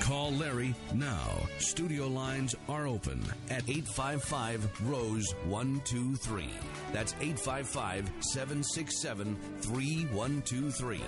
[0.00, 1.30] Call Larry now.
[1.58, 6.48] Studio lines are open at 855 Rose 123.
[6.92, 11.00] That's 855 767 3123.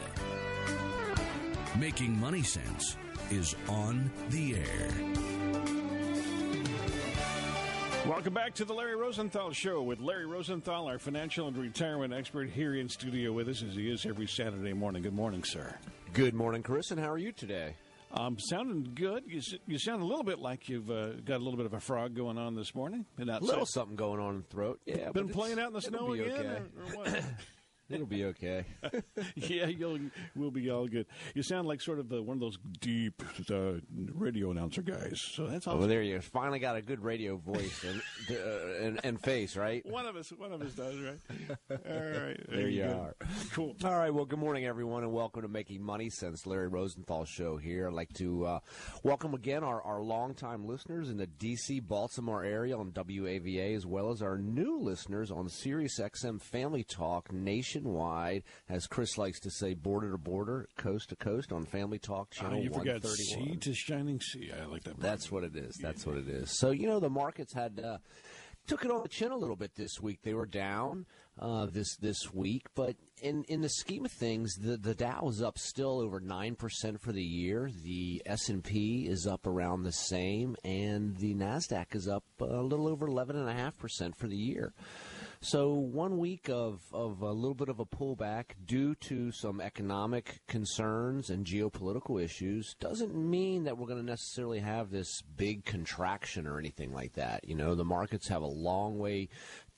[1.79, 2.97] Making Money Sense
[3.31, 4.89] is on the air.
[8.09, 12.49] Welcome back to the Larry Rosenthal Show with Larry Rosenthal, our financial and retirement expert,
[12.49, 15.03] here in studio with us as he is every Saturday morning.
[15.03, 15.77] Good morning, sir.
[16.15, 17.75] Good morning, Chris, and how are you today?
[18.11, 19.25] Um, sounding good.
[19.27, 21.81] You, you sound a little bit like you've uh, got a little bit of a
[21.81, 23.05] frog going on this morning.
[23.19, 24.81] A little something going on in the throat.
[24.87, 26.47] Yeah, been playing out in the snow again, okay.
[26.47, 27.25] or, or what?
[27.91, 28.67] It'll be okay.
[29.35, 29.99] yeah, you'll
[30.37, 31.07] we'll be all good.
[31.35, 33.81] You sound like sort of uh, one of those deep uh,
[34.13, 35.19] radio announcer guys.
[35.21, 35.79] So that's all.
[35.79, 39.85] Well, there you finally got a good radio voice and uh, and, and, face, right?
[39.87, 41.19] One of us, one of us does, right?
[41.71, 43.09] All right, there, there you go.
[43.21, 43.27] are.
[43.53, 43.75] Cool.
[43.83, 44.13] All right.
[44.13, 46.47] Well, good morning, everyone, and welcome to Making Money Sense.
[46.47, 47.89] Larry Rosenthal show here.
[47.89, 48.59] I'd like to uh,
[49.03, 51.81] welcome again our our longtime listeners in the D.C.
[51.81, 57.33] Baltimore area on WAVA, as well as our new listeners on Sirius XM Family Talk
[57.33, 61.99] Nation nationwide, as Chris likes to say, border to border, coast to coast on Family
[61.99, 64.51] Talk Channel oh, you forgot sea to shining sea.
[64.61, 64.99] I like that.
[64.99, 65.77] That's what it is.
[65.77, 66.59] That's what it is.
[66.59, 67.81] So you know the markets had.
[67.81, 67.99] Uh,
[68.67, 70.21] took it on the chin a little bit this week.
[70.23, 71.07] They were down
[71.39, 75.41] uh, this this week, but in in the scheme of things, the the Dow is
[75.41, 77.71] up still over nine percent for the year.
[77.83, 82.45] The S and P is up around the same, and the Nasdaq is up a
[82.45, 84.75] little over eleven and a half percent for the year.
[85.41, 90.41] So one week of, of a little bit of a pullback due to some economic
[90.49, 96.47] concerns and geopolitical issues doesn't mean that we're going to necessarily have this big contraction
[96.47, 97.49] or anything like that.
[97.49, 99.29] You know, the markets have a long way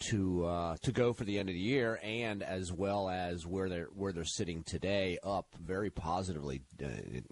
[0.00, 3.68] to uh, to go for the end of the year, and as well as where
[3.68, 6.62] they're where they're sitting today, up very positively.
[6.82, 6.88] Uh,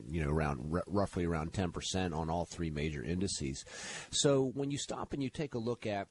[0.06, 3.64] you know, around r- roughly around ten percent on all three major indices.
[4.10, 6.08] So when you stop and you take a look at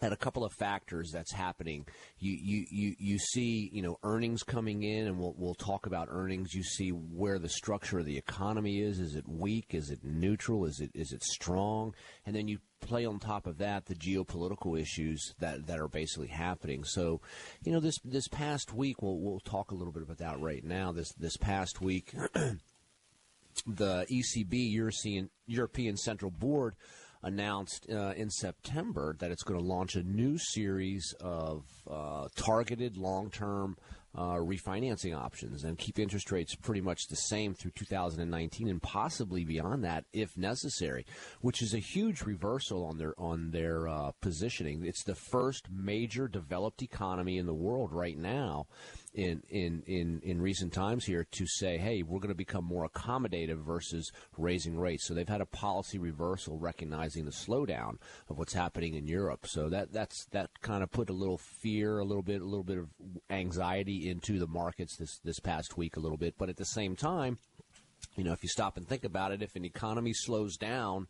[0.00, 1.86] at a couple of factors that's happening.
[2.18, 6.08] You, you, you, you see, you know, earnings coming in, and we'll, we'll talk about
[6.10, 6.54] earnings.
[6.54, 8.98] You see where the structure of the economy is.
[8.98, 9.74] Is it weak?
[9.74, 10.64] Is it neutral?
[10.64, 11.94] Is it, is it strong?
[12.26, 16.28] And then you play on top of that the geopolitical issues that, that are basically
[16.28, 16.84] happening.
[16.84, 17.20] So,
[17.62, 20.64] you know, this, this past week, we'll, we'll talk a little bit about that right
[20.64, 20.92] now.
[20.92, 22.12] This, this past week,
[23.66, 26.74] the ECB, European, European Central Board,
[27.22, 32.96] announced uh, in September that it's going to launch a new series of uh, targeted
[32.96, 33.76] long term
[34.16, 39.44] uh, refinancing options and keep interest rates pretty much the same through 2019 and possibly
[39.44, 41.06] beyond that if necessary,
[41.40, 44.84] which is a huge reversal on their on their uh, positioning.
[44.84, 48.66] It's the first major developed economy in the world right now
[49.12, 52.88] in in in in recent times here to say, hey, we're going to become more
[52.88, 55.06] accommodative versus raising rates.
[55.06, 57.96] So they've had a policy reversal, recognizing the slowdown
[58.28, 59.46] of what's happening in Europe.
[59.46, 62.64] So that that's that kind of put a little fear, a little bit, a little
[62.64, 62.88] bit of
[63.30, 66.34] anxiety into the markets this this past week, a little bit.
[66.38, 67.38] But at the same time
[68.16, 71.06] you know, if you stop and think about it, if an economy slows down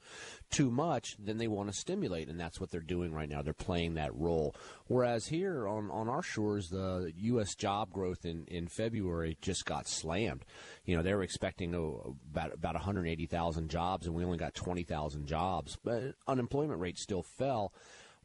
[0.50, 3.42] too much, then they want to stimulate, and that's what they're doing right now.
[3.42, 4.54] They're playing that role.
[4.86, 7.54] Whereas here on, on our shores, the U.S.
[7.54, 10.44] job growth in, in February just got slammed.
[10.84, 15.26] You know, they were expecting oh, about about 180,000 jobs, and we only got 20,000
[15.26, 15.78] jobs.
[15.82, 17.72] But unemployment rate still fell.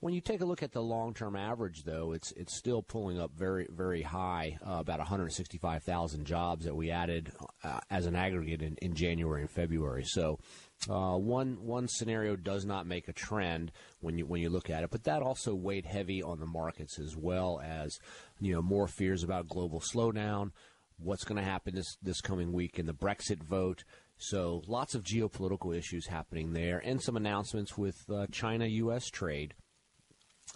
[0.02, 3.32] When you take a look at the long-term average, though, it's it's still pulling up
[3.36, 7.32] very very high, uh, about 165,000 jobs that we added
[7.64, 10.04] uh, as an aggregate in, in January and February.
[10.06, 10.40] So.
[10.90, 14.84] Uh, one one scenario does not make a trend when you when you look at
[14.84, 17.98] it, but that also weighed heavy on the markets as well as
[18.42, 20.52] you know more fears about global slowdown,
[20.98, 23.84] what's going to happen this this coming week in the Brexit vote.
[24.18, 29.10] So lots of geopolitical issues happening there, and some announcements with uh, China-U.S.
[29.10, 29.56] trade.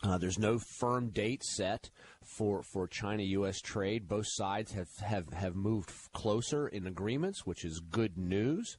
[0.01, 1.89] Uh, there's no firm date set
[2.23, 3.59] for, for China U.S.
[3.59, 4.07] trade.
[4.07, 8.77] Both sides have, have, have moved closer in agreements, which is good news.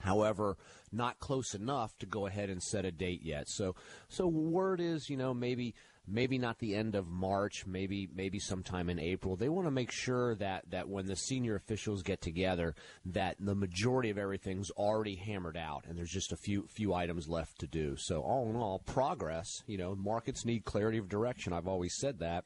[0.00, 0.56] However,
[0.92, 3.48] not close enough to go ahead and set a date yet.
[3.48, 3.74] So,
[4.08, 5.74] so word is, you know, maybe
[6.06, 9.36] maybe not the end of March, maybe maybe sometime in April.
[9.36, 12.74] They want to make sure that that when the senior officials get together,
[13.06, 17.28] that the majority of everything's already hammered out, and there's just a few few items
[17.28, 17.96] left to do.
[17.96, 19.62] So all in all, progress.
[19.66, 21.52] You know, markets need clarity of direction.
[21.52, 22.44] I've always said that.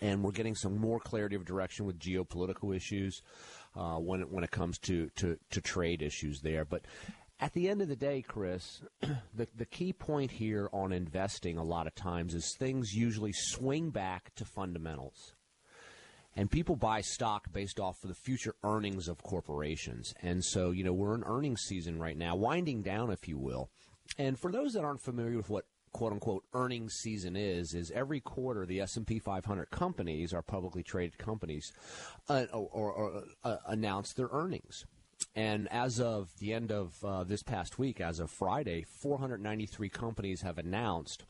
[0.00, 3.20] And we're getting some more clarity of direction with geopolitical issues
[3.76, 6.64] uh, when it, when it comes to, to, to trade issues there.
[6.64, 6.86] But
[7.42, 8.82] at the end of the day, Chris,
[9.34, 13.90] the, the key point here on investing a lot of times is things usually swing
[13.90, 15.34] back to fundamentals.
[16.36, 20.14] And people buy stock based off of the future earnings of corporations.
[20.22, 23.70] And so, you know, we're in earnings season right now, winding down, if you will.
[24.16, 28.20] And for those that aren't familiar with what quote unquote earnings season is is every
[28.20, 31.70] quarter the S&P 500 companies are publicly traded companies
[32.30, 34.86] uh, or, or, or uh, announce their earnings
[35.34, 40.42] and as of the end of uh, this past week, as of Friday, 493 companies
[40.42, 41.24] have announced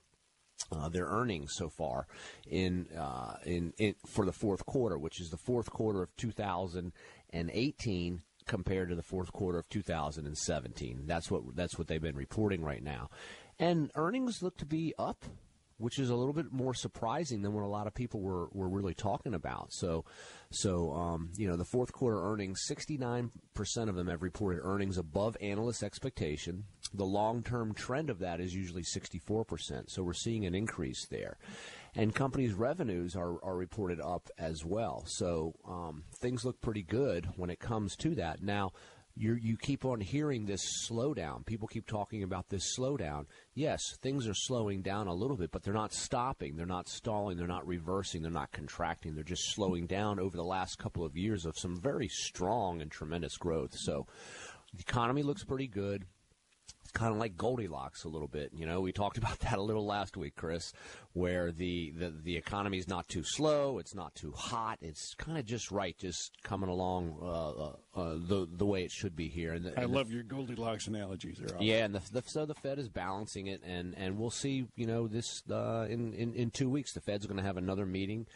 [0.70, 2.06] uh, their earnings so far
[2.46, 8.22] in, uh, in, in for the fourth quarter, which is the fourth quarter of 2018
[8.46, 11.02] compared to the fourth quarter of 2017.
[11.06, 13.10] That's what that's what they've been reporting right now,
[13.58, 15.24] and earnings look to be up
[15.82, 18.68] which is a little bit more surprising than what a lot of people were, were
[18.68, 19.72] really talking about.
[19.72, 20.04] So,
[20.50, 23.30] so um, you know, the fourth quarter earnings, 69%
[23.88, 26.64] of them have reported earnings above analyst expectation.
[26.94, 29.90] The long term trend of that is usually 64%.
[29.90, 31.36] So we're seeing an increase there.
[31.96, 35.02] And companies' revenues are, are reported up as well.
[35.06, 38.40] So um, things look pretty good when it comes to that.
[38.40, 38.70] Now,
[39.14, 41.44] you you keep on hearing this slowdown.
[41.44, 43.26] People keep talking about this slowdown.
[43.54, 46.56] Yes, things are slowing down a little bit, but they're not stopping.
[46.56, 47.36] They're not stalling.
[47.36, 48.22] They're not reversing.
[48.22, 49.14] They're not contracting.
[49.14, 52.90] They're just slowing down over the last couple of years of some very strong and
[52.90, 53.74] tremendous growth.
[53.76, 54.06] So
[54.74, 56.06] the economy looks pretty good
[56.82, 58.50] It's kind of like Goldilocks a little bit.
[58.54, 60.72] You know, we talked about that a little last week, Chris,
[61.14, 65.38] where the, the, the economy is not too slow, it's not too hot, it's kind
[65.38, 69.28] of just right, just coming along uh, uh, uh, the the way it should be
[69.28, 69.52] here.
[69.52, 71.38] And the, I and love the, your Goldilocks analogies.
[71.38, 74.66] There, yeah, and the, the, so the Fed is balancing it, and, and we'll see.
[74.76, 77.86] You know, this uh, in, in in two weeks, the Fed's going to have another
[77.86, 78.26] meeting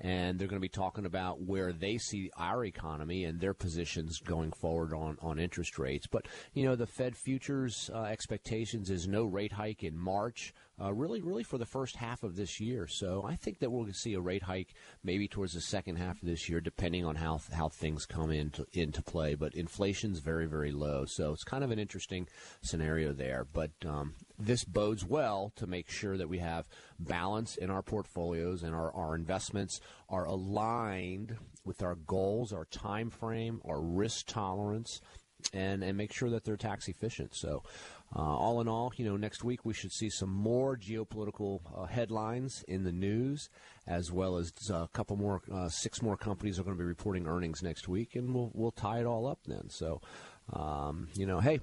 [0.00, 4.18] and they're going to be talking about where they see our economy and their positions
[4.18, 6.06] going forward on, on interest rates.
[6.06, 10.92] But, you know, the Fed futures uh, expectations is no rate hike in March uh,
[10.92, 12.86] really, really for the first half of this year.
[12.86, 16.28] So I think that we'll see a rate hike maybe towards the second half of
[16.28, 19.34] this year, depending on how how things come into into play.
[19.34, 22.28] But inflation's very, very low, so it's kind of an interesting
[22.60, 23.46] scenario there.
[23.52, 26.66] But um, this bodes well to make sure that we have
[26.98, 33.10] balance in our portfolios and our, our investments are aligned with our goals, our time
[33.10, 35.00] frame, our risk tolerance,
[35.52, 37.34] and and make sure that they're tax efficient.
[37.34, 37.62] So
[38.16, 41.86] uh, all in all, you know, next week we should see some more geopolitical uh,
[41.86, 43.48] headlines in the news,
[43.86, 46.86] as well as uh, a couple more, uh, six more companies are going to be
[46.86, 49.68] reporting earnings next week, and we'll we'll tie it all up then.
[49.68, 50.00] So,
[50.52, 51.60] um, you know, hey,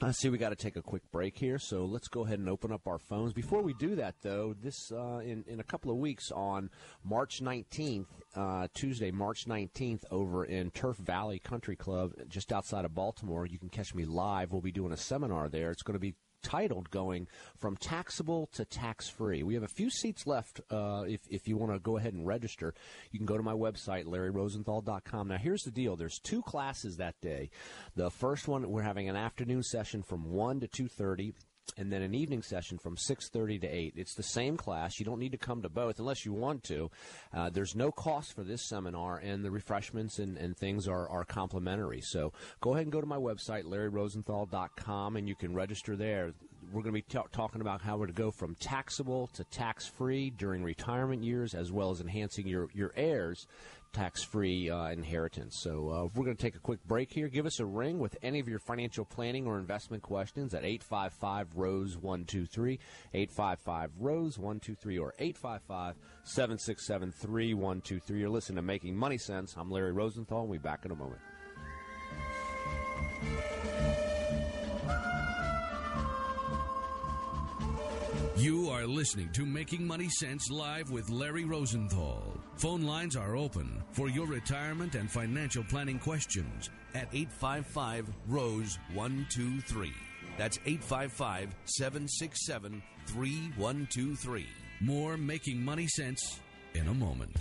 [0.00, 2.48] I see we got to take a quick break here, so let's go ahead and
[2.48, 3.32] open up our phones.
[3.32, 6.70] Before we do that, though, this uh, in in a couple of weeks on
[7.04, 12.94] March 19th, uh, Tuesday, March 19th, over in Turf Valley Country Club, just outside of
[12.94, 13.46] Baltimore.
[13.46, 14.50] You can catch me live.
[14.50, 15.70] We'll be doing a seminar there.
[15.70, 19.42] It's going to be titled going from taxable to tax free.
[19.42, 20.60] We have a few seats left.
[20.70, 22.74] Uh, if, if you want to go ahead and register,
[23.10, 25.28] you can go to my website, larryrosenthal.com.
[25.28, 27.50] Now, here's the deal there's two classes that day.
[27.96, 31.34] The first one, we're having an afternoon session from 1 to 2.30
[31.76, 34.98] and then an evening session from 6.30 to 8 it's the same class.
[34.98, 36.90] You don't need to come to both unless you want to.
[37.32, 41.24] Uh, there's no cost for this seminar and the refreshments and, and things are, are
[41.24, 42.00] complimentary.
[42.00, 46.32] So go ahead and go to my website larryrosenthal.com and you can register there
[46.72, 49.86] we're going to be t- talking about how we're to go from taxable to tax
[49.86, 53.46] free during retirement years as well as enhancing your, your heirs
[53.92, 55.58] tax free uh, inheritance.
[55.58, 57.28] So uh, we're going to take a quick break here.
[57.28, 61.48] Give us a ring with any of your financial planning or investment questions at 855
[61.54, 62.78] Rose 123,
[63.12, 68.18] 855 Rose 123, or 855 767 3123.
[68.18, 69.54] You're listening to Making Money Sense.
[69.56, 70.46] I'm Larry Rosenthal.
[70.46, 71.20] We'll be back in a moment.
[78.42, 82.24] You are listening to Making Money Sense live with Larry Rosenthal.
[82.56, 89.92] Phone lines are open for your retirement and financial planning questions at 855 Rose 123.
[90.36, 94.48] That's 855 767 3123.
[94.80, 96.40] More Making Money Sense
[96.74, 97.36] in a moment.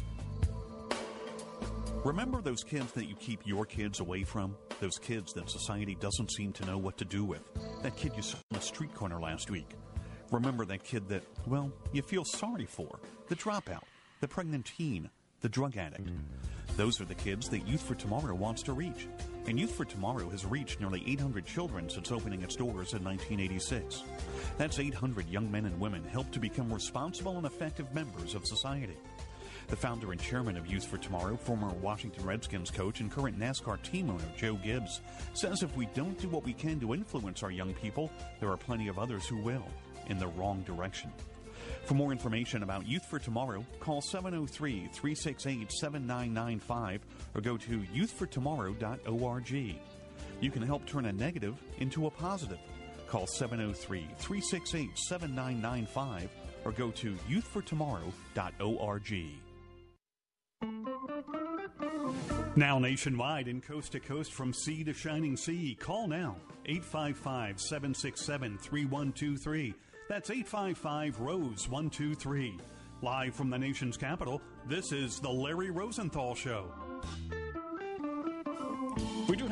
[2.06, 4.56] Remember those kids that you keep your kids away from?
[4.80, 7.42] Those kids that society doesn't seem to know what to do with?
[7.82, 9.76] That kid you saw on the street corner last week?
[10.32, 13.84] Remember that kid that, well, you feel sorry for, the dropout,
[14.22, 15.10] the pregnant teen,
[15.42, 16.08] the drug addict.
[16.08, 16.20] Mm.
[16.78, 19.08] Those are the kids that Youth for Tomorrow wants to reach.
[19.46, 24.04] And Youth for Tomorrow has reached nearly 800 children since opening its doors in 1986.
[24.58, 28.96] That's 800 young men and women helped to become responsible and effective members of society.
[29.68, 33.82] The founder and chairman of Youth for Tomorrow, former Washington Redskins coach and current NASCAR
[33.84, 35.02] team owner Joe Gibbs,
[35.34, 38.58] says if we don't do what we can to influence our young people, there are
[38.58, 39.66] plenty of others who will,
[40.12, 41.12] in the wrong direction.
[41.86, 47.02] For more information about Youth for Tomorrow, call 703 368 7995
[47.34, 49.76] or go to youthfortomorrow.org.
[50.42, 52.60] You can help turn a negative into a positive.
[53.08, 56.30] Call 703 368 7995
[56.66, 59.14] or go to youthfortomorrow.org.
[62.56, 65.76] Now nationwide and coast to coast from sea to shining sea.
[65.80, 69.74] Call now 855 767 3123.
[70.12, 72.60] That's 855 Rose 123.
[73.02, 76.66] Live from the nation's capital, this is The Larry Rosenthal Show.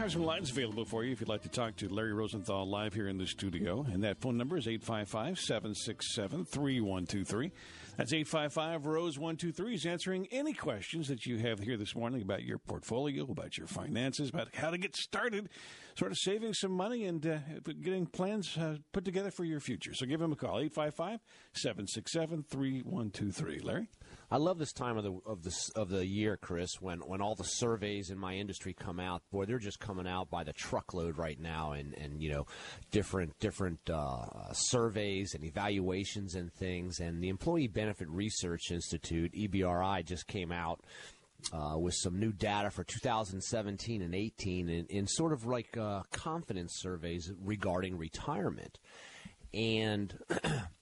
[0.10, 3.08] Some lines available for you if you'd like to talk to Larry Rosenthal live here
[3.08, 3.86] in the studio.
[3.94, 7.52] And that phone number is 855 767 3123.
[7.96, 9.72] That's 855 Rose 123.
[9.72, 13.68] He's answering any questions that you have here this morning about your portfolio, about your
[13.68, 15.48] finances, about how to get started,
[15.94, 17.38] sort of saving some money and uh,
[17.80, 19.94] getting plans uh, put together for your future.
[19.94, 21.20] So give him a call, 855
[21.54, 23.60] 767 3123.
[23.60, 23.88] Larry?
[24.32, 27.34] I love this time of the of the of the year, Chris, when when all
[27.34, 29.24] the surveys in my industry come out.
[29.32, 32.46] Boy, they're just coming out by the truckload right now, and and you know,
[32.92, 37.00] different different uh, surveys and evaluations and things.
[37.00, 40.82] And the Employee Benefit Research Institute (EBRI) just came out.
[41.54, 46.02] Uh, with some new data for 2017 and 18 in, in sort of like uh,
[46.12, 48.78] confidence surveys regarding retirement.
[49.54, 50.14] And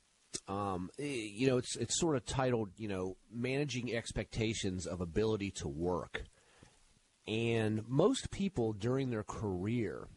[0.48, 5.52] um, eh, you know, it's it's sort of titled, you know, managing expectations of ability
[5.58, 6.24] to work.
[7.28, 10.08] And most people during their career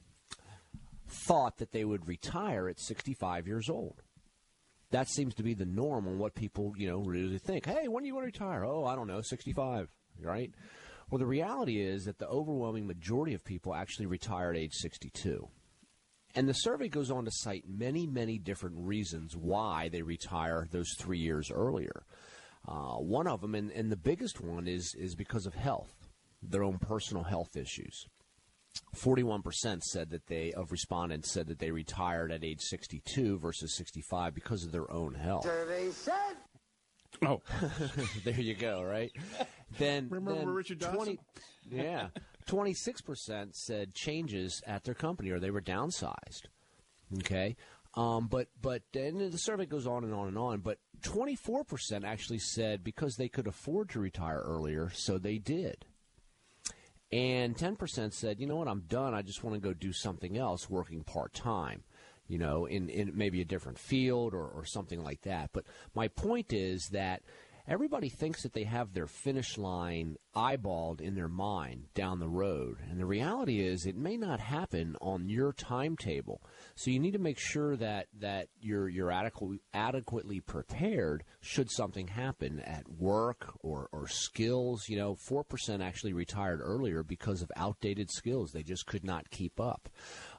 [1.09, 4.02] thought that they would retire at 65 years old.
[4.93, 7.67] That seems to be the norm on what people, you know, really think.
[7.67, 8.64] Hey, when do you want to retire?
[8.64, 9.88] Oh, I don't know, 65,
[10.21, 10.52] right?
[11.11, 15.49] Well, the reality is that the overwhelming majority of people actually retire at age 62.
[16.35, 20.95] And the survey goes on to cite many, many different reasons why they retire those
[20.99, 22.05] three years earlier.
[22.69, 25.93] Uh, one of them, and, and the biggest one, is is because of health,
[26.43, 28.07] their own personal health issues.
[28.95, 33.77] Forty-one percent said that they of respondents said that they retired at age sixty-two versus
[33.77, 35.45] sixty-five because of their own health.
[35.45, 36.37] Survey said.
[37.27, 37.41] Oh,
[38.25, 38.83] there you go.
[38.83, 39.11] Right.
[39.79, 40.97] Then Remember then Richard Dawson?
[40.97, 41.19] 20
[41.71, 42.09] yeah,
[42.50, 46.42] twenty-six percent said changes at their company or they were downsized.
[47.19, 47.57] Okay.
[47.95, 50.61] Um, but but and the survey goes on and on and on.
[50.61, 55.38] But twenty four percent actually said because they could afford to retire earlier, so they
[55.38, 55.87] did.
[57.12, 59.14] And ten percent said, you know what, I'm done.
[59.14, 61.85] I just want to go do something else, working part time.
[62.28, 65.50] You know, in, in maybe a different field or, or something like that.
[65.52, 65.64] But
[65.97, 67.23] my point is that
[67.67, 72.79] everybody thinks that they have their finish line eyeballed in their mind down the road.
[72.88, 76.40] And the reality is it may not happen on your timetable.
[76.75, 82.61] So you need to make sure that, that you're, you're adequately, prepared should something happen
[82.61, 84.88] at work or, or skills.
[84.88, 88.52] You know, 4% actually retired earlier because of outdated skills.
[88.52, 89.88] They just could not keep up.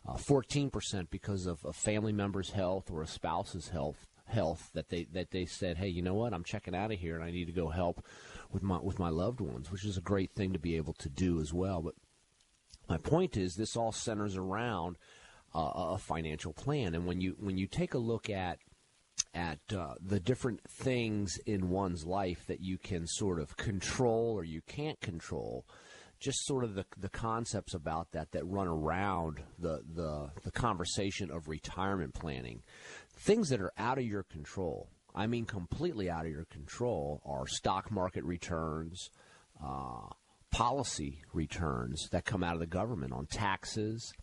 [0.07, 5.05] Uh, 14% because of a family member's health or a spouse's health health that they
[5.13, 7.45] that they said, hey, you know what, I'm checking out of here and I need
[7.45, 8.05] to go help
[8.51, 11.09] with my with my loved ones, which is a great thing to be able to
[11.09, 11.81] do as well.
[11.81, 11.95] But
[12.89, 14.97] my point is, this all centers around
[15.53, 18.59] uh, a financial plan, and when you when you take a look at
[19.33, 24.43] at uh, the different things in one's life that you can sort of control or
[24.43, 25.65] you can't control,
[26.21, 31.31] just sort of the, the concepts about that that run around the, the, the conversation
[31.31, 32.61] of retirement planning.
[33.17, 37.47] Things that are out of your control, I mean completely out of your control, are
[37.47, 39.09] stock market returns,
[39.61, 40.09] uh,
[40.51, 44.13] policy returns that come out of the government on taxes,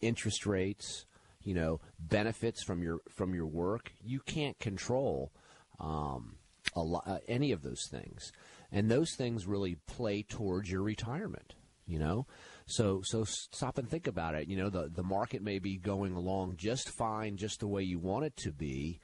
[0.00, 1.06] interest rates,
[1.42, 3.92] you know, benefits from your from your work.
[4.02, 5.30] You can't control
[5.78, 6.36] um,
[6.74, 8.32] a lo- uh, any of those things,
[8.74, 11.54] and those things really play towards your retirement.
[11.86, 12.26] You know,
[12.66, 14.48] so so stop and think about it.
[14.48, 17.98] You know, the the market may be going along just fine, just the way you
[17.98, 19.00] want it to be,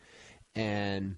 [0.54, 1.16] and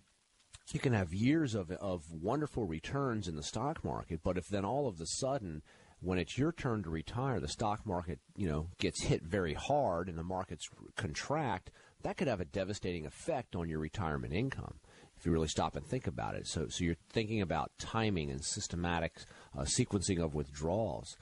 [0.72, 4.20] you can have years of of wonderful returns in the stock market.
[4.24, 5.62] But if then all of a sudden
[6.00, 10.08] when it's your turn to retire, the stock market, you know, gets hit very hard
[10.08, 11.70] and the markets contract,
[12.02, 14.80] that could have a devastating effect on your retirement income
[15.22, 16.48] if you really stop and think about it.
[16.48, 19.12] So, so you're thinking about timing and systematic
[19.56, 21.16] uh, sequencing of withdrawals.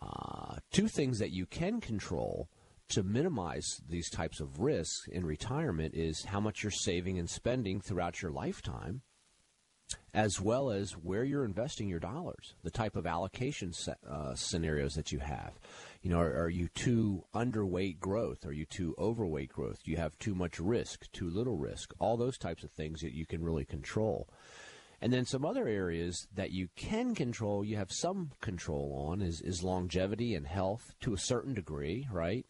[0.00, 2.48] Uh, two things that you can control
[2.88, 7.82] to minimize these types of risks in retirement is how much you're saving and spending
[7.82, 9.02] throughout your lifetime,
[10.14, 13.72] as well as where you're investing your dollars, the type of allocation
[14.08, 15.52] uh, scenarios that you have.
[16.02, 18.46] You know, are, are, you too underweight growth?
[18.46, 19.82] Are you too overweight growth?
[19.82, 21.92] Do you have too much risk, too little risk?
[21.98, 24.28] All those types of things that you can really control.
[25.00, 29.40] And then some other areas that you can control, you have some control on, is,
[29.40, 32.46] is longevity and health to a certain degree, right?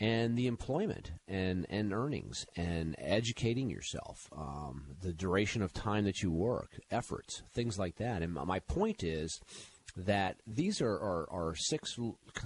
[0.00, 6.22] And the employment and, and earnings and educating yourself, um, the duration of time that
[6.22, 8.22] you work, efforts, things like that.
[8.22, 9.40] And my point is
[9.96, 11.96] that these are, are, are six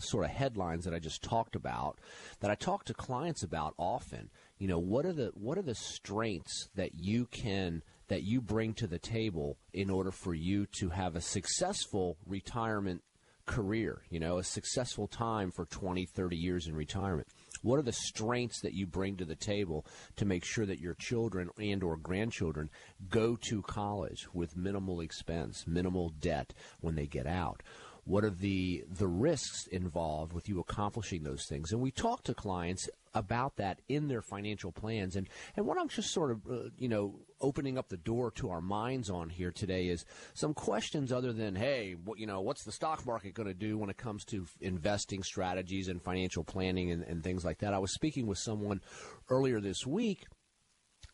[0.01, 1.99] sort of headlines that I just talked about
[2.41, 4.31] that I talk to clients about often.
[4.59, 8.75] You know, what are the what are the strengths that you can that you bring
[8.75, 13.03] to the table in order for you to have a successful retirement
[13.47, 17.29] career, you know, a successful time for 20, 30 years in retirement.
[17.63, 20.95] What are the strengths that you bring to the table to make sure that your
[20.95, 22.71] children and or grandchildren
[23.09, 27.63] go to college with minimal expense, minimal debt when they get out?
[28.05, 31.71] What are the the risks involved with you accomplishing those things?
[31.71, 35.15] And we talk to clients about that in their financial plans.
[35.15, 38.51] And and what I'm just sort of uh, you know opening up the door to
[38.51, 40.05] our minds on here today is
[40.35, 43.79] some questions other than hey, what, you know, what's the stock market going to do
[43.79, 47.75] when it comes to investing strategies and financial planning and, and things like that.
[47.75, 48.81] I was speaking with someone
[49.29, 50.27] earlier this week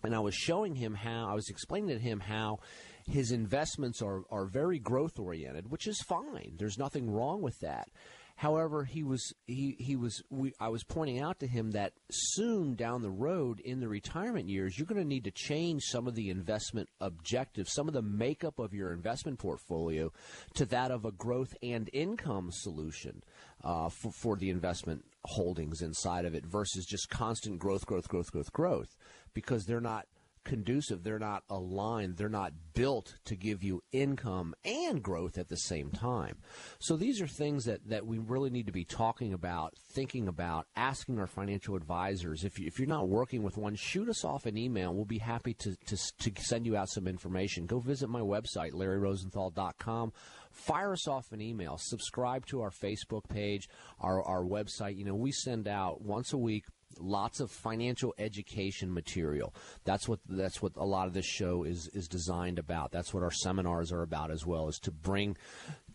[0.02, 2.61] and I was showing him how I was explaining to him how
[3.09, 6.55] his investments are, are very growth oriented, which is fine.
[6.59, 7.88] There's nothing wrong with that.
[8.37, 12.77] However, he was he he was we, I was pointing out to him that soon
[12.77, 16.15] down the road in the retirement years, you're going to need to change some of
[16.15, 20.12] the investment objectives, some of the makeup of your investment portfolio
[20.55, 23.25] to that of a growth and income solution
[23.65, 28.31] uh, for, for the investment holdings inside of it versus just constant growth, growth, growth,
[28.31, 28.97] growth, growth,
[29.35, 30.07] because they're not
[30.49, 31.05] conducive.
[31.05, 32.17] They're not aligned.
[32.17, 36.39] They're not built to give you income and growth at the same time.
[36.80, 40.67] So these are things that, that we really need to be talking about, thinking about,
[40.75, 42.45] asking our financial advisors.
[42.45, 44.95] If, you, if you're not working with one, shoot us off an email.
[44.95, 47.67] We'll be happy to, to, to send you out some information.
[47.67, 50.13] Go visit my website, larryrosenthal.com
[50.50, 53.69] fire us off an email subscribe to our facebook page
[54.00, 56.65] our, our website you know we send out once a week
[56.99, 59.54] lots of financial education material.
[59.84, 62.93] That's what that's what a lot of this show is is designed about.
[62.93, 65.37] That's what our seminars are about as well, is to bring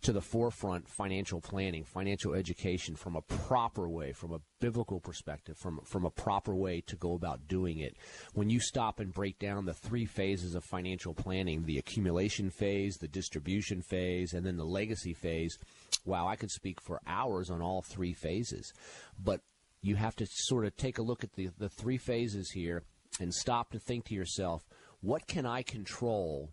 [0.02, 5.58] to the forefront financial planning, financial education from a proper way, from a biblical perspective,
[5.58, 7.96] from from a proper way to go about doing it.
[8.34, 12.98] When you stop and break down the three phases of financial planning, the accumulation phase,
[12.98, 15.58] the distribution phase, and then the legacy phase,
[16.06, 18.74] wow, I could speak for hours on all three phases.
[19.22, 19.42] But
[19.84, 22.84] you have to sort of take a look at the, the three phases here
[23.20, 24.66] and stop to think to yourself,
[25.02, 26.50] what can I control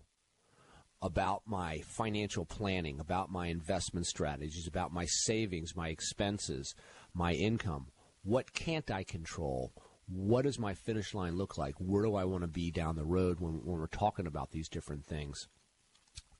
[1.00, 6.74] about my financial planning, about my investment strategies, about my savings, my expenses,
[7.14, 7.86] my income?
[8.24, 9.72] What can't I control?
[10.08, 11.76] What does my finish line look like?
[11.78, 14.68] Where do I want to be down the road when, when we're talking about these
[14.68, 15.46] different things?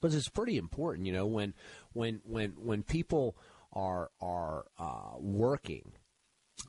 [0.00, 1.54] Because it's pretty important, you know, when
[1.92, 3.36] when when when people
[3.72, 5.92] are are uh, working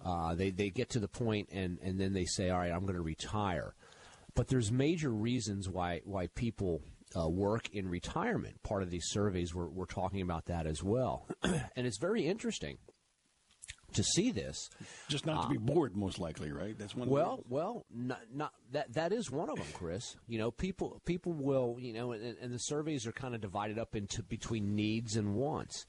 [0.05, 2.81] uh, they they get to the point and and then they say, all right, I'm
[2.81, 3.75] going to retire.
[4.33, 6.81] But there's major reasons why why people
[7.15, 8.61] uh, work in retirement.
[8.63, 12.77] Part of these surveys we're, we're talking about that as well, and it's very interesting
[13.93, 14.69] to see this.
[15.09, 16.77] Just not to be uh, bored, most likely, right?
[16.77, 17.09] That's one.
[17.09, 20.15] Well, well, not, not that that is one of them, Chris.
[20.27, 23.77] You know, people people will, you know, and, and the surveys are kind of divided
[23.77, 25.85] up into between needs and wants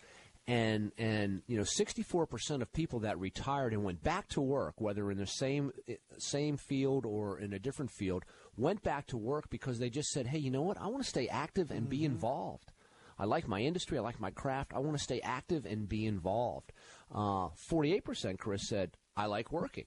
[0.47, 5.11] and and you know 64% of people that retired and went back to work whether
[5.11, 5.71] in the same
[6.19, 8.25] same field or in a different field
[8.57, 10.81] went back to work because they just said hey you know what?
[10.81, 11.91] I want to stay active and mm-hmm.
[11.91, 12.73] be involved.
[13.19, 13.99] I like my industry.
[13.99, 14.73] I like my craft.
[14.75, 16.73] I want to stay active and be involved.
[17.15, 19.87] Uh, 48% Chris said I like working.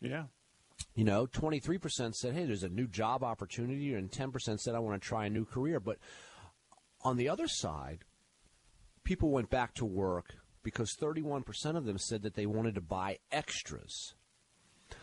[0.00, 0.24] Yeah.
[0.94, 5.00] You know 23% said hey there's a new job opportunity and 10% said I want
[5.00, 5.80] to try a new career.
[5.80, 5.96] But
[7.02, 8.00] on the other side
[9.04, 13.18] people went back to work because 31% of them said that they wanted to buy
[13.30, 14.14] extras.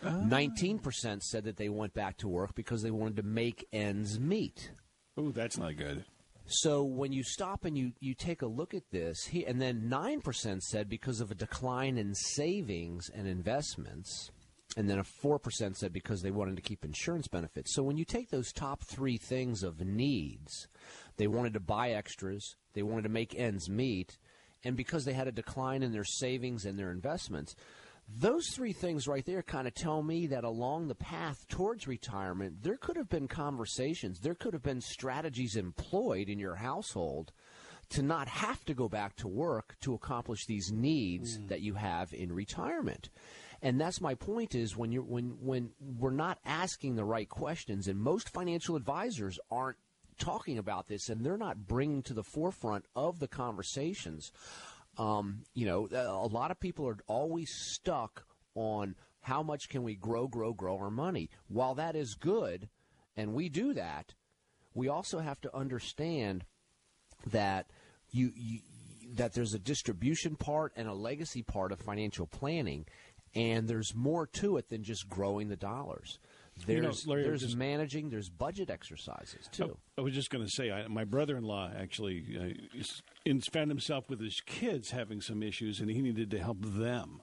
[0.04, 0.08] Oh.
[0.08, 4.72] 19% said that they went back to work because they wanted to make ends meet.
[5.18, 6.04] Oh, that's not good.
[6.46, 9.90] So when you stop and you, you take a look at this, he, and then
[9.90, 14.32] 9% said because of a decline in savings and investments,
[14.76, 17.74] and then a 4% said because they wanted to keep insurance benefits.
[17.74, 20.68] So when you take those top three things of needs,
[21.18, 24.18] they wanted to buy extras, they wanted to make ends meet,
[24.64, 27.56] and because they had a decline in their savings and their investments,
[28.08, 32.64] those three things right there kind of tell me that along the path towards retirement,
[32.64, 37.32] there could have been conversations, there could have been strategies employed in your household
[37.90, 41.48] to not have to go back to work to accomplish these needs mm.
[41.50, 43.10] that you have in retirement.
[43.62, 47.88] And that's my point is when you're when when we're not asking the right questions
[47.88, 49.78] and most financial advisors aren't
[50.22, 54.32] talking about this and they're not bringing to the forefront of the conversations.
[54.98, 59.96] Um, you know, a lot of people are always stuck on how much can we
[59.96, 61.30] grow, grow, grow our money.
[61.48, 62.70] While that is good,
[63.18, 64.14] and we do that,
[64.74, 66.46] we also have to understand
[67.28, 67.68] that
[68.12, 68.60] you, you
[69.14, 72.86] that there's a distribution part and a legacy part of financial planning,
[73.36, 76.20] and there's more to it than just growing the dollars.
[76.66, 79.78] There's, you know, Larry, there's just, managing, there's budget exercises too.
[79.98, 82.58] I, I was just going to say, I, my brother-in-law actually
[83.28, 87.22] uh, found himself with his kids having some issues, and he needed to help them.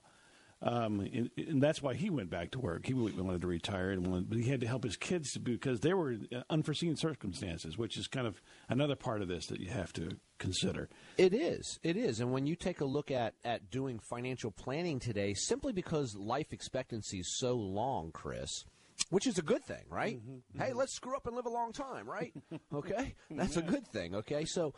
[0.61, 2.85] Um, and, and, that's why he went back to work.
[2.85, 5.95] He wanted to retire, and wanted, but he had to help his kids because there
[5.95, 9.93] were uh, unforeseen circumstances, which is kind of another part of this that you have
[9.93, 10.89] to consider.
[11.17, 14.99] It is, it is, and when you take a look at at doing financial planning
[14.99, 18.65] today, simply because life expectancy is so long, Chris
[19.09, 20.17] which is a good thing, right?
[20.17, 20.61] Mm-hmm, mm-hmm.
[20.61, 22.33] Hey, let's screw up and live a long time, right?
[22.73, 24.15] okay, that's a good thing.
[24.15, 24.73] Okay, so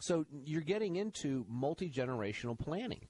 [0.00, 3.08] so you're getting into multi generational planning.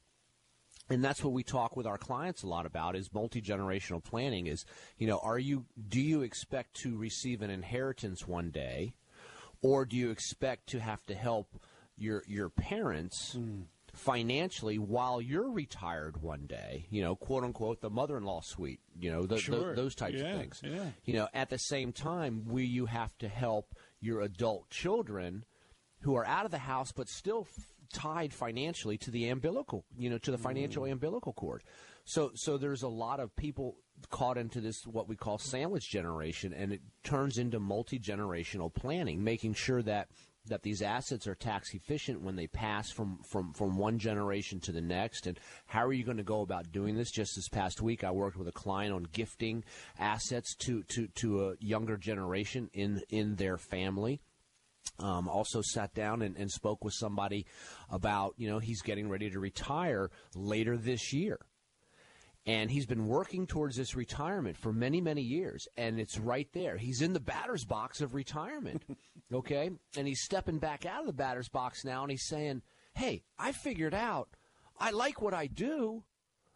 [0.88, 4.64] And that's what we talk with our clients a lot about is multi-generational planning is,
[4.98, 8.94] you know, are you do you expect to receive an inheritance one day
[9.62, 11.60] or do you expect to have to help
[11.96, 13.64] your your parents mm
[14.00, 18.80] financially while you're retired one day, you know, quote unquote, the mother in law suite,
[18.98, 19.70] you know, the, sure.
[19.70, 20.60] the, those types yeah, of things.
[20.64, 20.86] Yeah.
[21.04, 25.44] You know, at the same time, we you have to help your adult children
[26.00, 30.08] who are out of the house but still f- tied financially to the umbilical, you
[30.08, 30.92] know, to the financial mm.
[30.92, 31.62] umbilical cord.
[32.04, 33.76] So, so there's a lot of people
[34.08, 39.22] caught into this what we call sandwich generation, and it turns into multi generational planning,
[39.22, 40.08] making sure that
[40.50, 44.72] that these assets are tax efficient when they pass from, from, from one generation to
[44.72, 45.26] the next?
[45.26, 47.10] And how are you going to go about doing this?
[47.10, 49.64] Just this past week, I worked with a client on gifting
[49.98, 54.20] assets to, to, to a younger generation in, in their family.
[54.98, 57.46] Um, also sat down and, and spoke with somebody
[57.88, 61.38] about, you know, he's getting ready to retire later this year
[62.46, 66.76] and he's been working towards this retirement for many, many years, and it's right there.
[66.76, 68.82] He's in the batter's box of retirement,
[69.32, 69.70] okay?
[69.96, 72.62] And he's stepping back out of the batter's box now, and he's saying,
[72.94, 74.30] Hey, I figured out
[74.78, 76.04] I like what I do.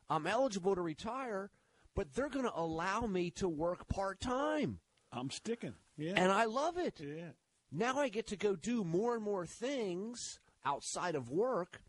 [0.08, 1.50] I'm eligible to retire,
[1.94, 4.80] but they're going to allow me to work part time.
[5.12, 5.74] I'm sticking.
[5.96, 6.14] Yeah.
[6.16, 7.00] And I love it.
[7.00, 7.30] Yeah.
[7.70, 11.82] Now I get to go do more and more things outside of work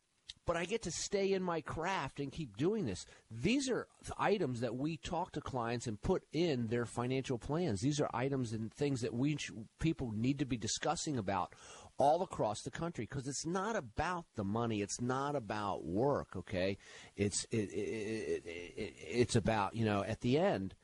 [0.46, 3.06] but I get to stay in my craft and keep doing this.
[3.32, 7.82] These are items that we talk to clients and put in their financial plans.
[7.82, 9.38] These are items and things that we
[9.80, 11.54] people need to be discussing about
[11.98, 14.82] all across the country because it's not about the money.
[14.82, 16.36] It's not about work.
[16.36, 16.78] Okay,
[17.16, 20.76] it's it, it, it, it's about you know at the end.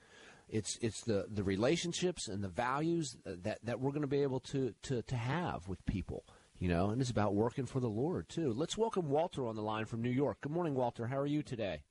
[0.49, 4.41] It's it's the, the relationships and the values that, that we're going to be able
[4.41, 6.25] to, to, to have with people
[6.61, 8.53] you know, and it's about working for the Lord too.
[8.53, 10.37] Let's welcome Walter on the line from New York.
[10.41, 11.07] Good morning, Walter.
[11.07, 11.81] How are you today?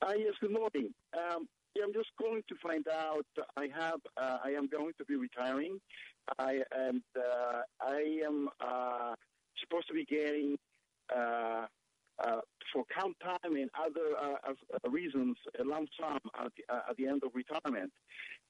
[0.00, 0.94] Uh, yes, good morning.
[1.14, 3.26] Um, yeah, I'm just calling to find out.
[3.58, 5.78] I have, uh, I am going to be retiring.
[6.38, 9.14] I and uh, I am uh,
[9.60, 10.56] supposed to be getting
[11.14, 11.66] uh,
[12.24, 12.40] uh,
[12.72, 16.50] for comp time and other reasons a lump sum at
[16.88, 17.92] at the end of retirement.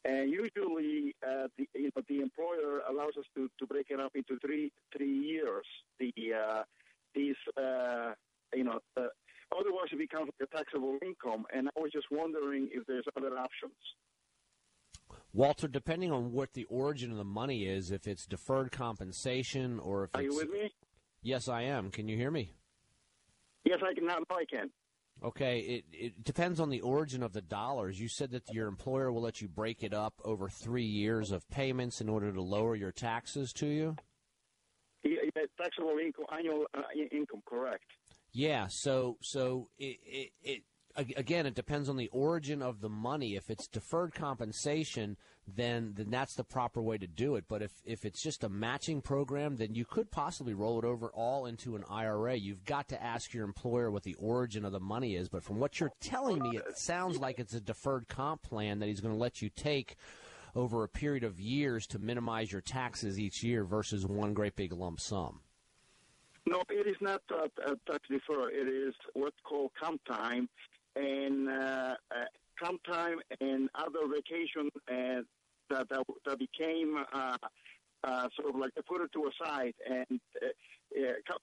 [0.05, 4.13] And usually, uh, the, you know, the employer allows us to, to break it up
[4.15, 5.67] into three three years.
[5.99, 6.63] The uh,
[7.15, 8.13] these uh,
[8.55, 9.07] you know uh,
[9.59, 11.45] otherwise it becomes a taxable income.
[11.53, 13.75] And I was just wondering if there's other options.
[15.33, 20.05] Walter, depending on what the origin of the money is, if it's deferred compensation or
[20.05, 20.73] if are you with me?
[21.23, 21.91] Yes, I am.
[21.91, 22.53] Can you hear me?
[23.65, 24.07] Yes, I can.
[24.07, 24.71] Now I can.
[25.25, 27.99] Okay, it, it depends on the origin of the dollars.
[27.99, 31.49] You said that your employer will let you break it up over three years of
[31.49, 33.97] payments in order to lower your taxes to you.
[35.03, 37.85] Yeah, taxable income, annual uh, income, correct?
[38.33, 38.67] Yeah.
[38.69, 40.63] So, so it, it, it
[40.97, 43.37] again, it depends on the origin of the money.
[43.37, 47.45] If it's deferred compensation, then then that's the proper way to do it.
[47.49, 51.09] But if if it's just a matching program, then you could possibly roll it over
[51.09, 52.35] all into an IRA.
[52.35, 55.29] You've got to ask your employer what the origin of the money is.
[55.29, 58.89] But from what you're telling me, it sounds like it's a deferred comp plan that
[58.89, 59.97] he's going to let you take
[60.55, 64.73] over a period of years to minimize your taxes each year versus one great big
[64.73, 65.41] lump sum.
[66.47, 67.49] No, it is not a
[67.91, 68.51] tax defer.
[68.51, 70.49] It is what's called comp time,
[70.97, 72.25] and uh, uh,
[72.63, 75.23] comp time and other vacation uh,
[75.71, 77.37] that, that, that became uh,
[78.05, 81.39] uh, sort of like I put it to a side and uh, co-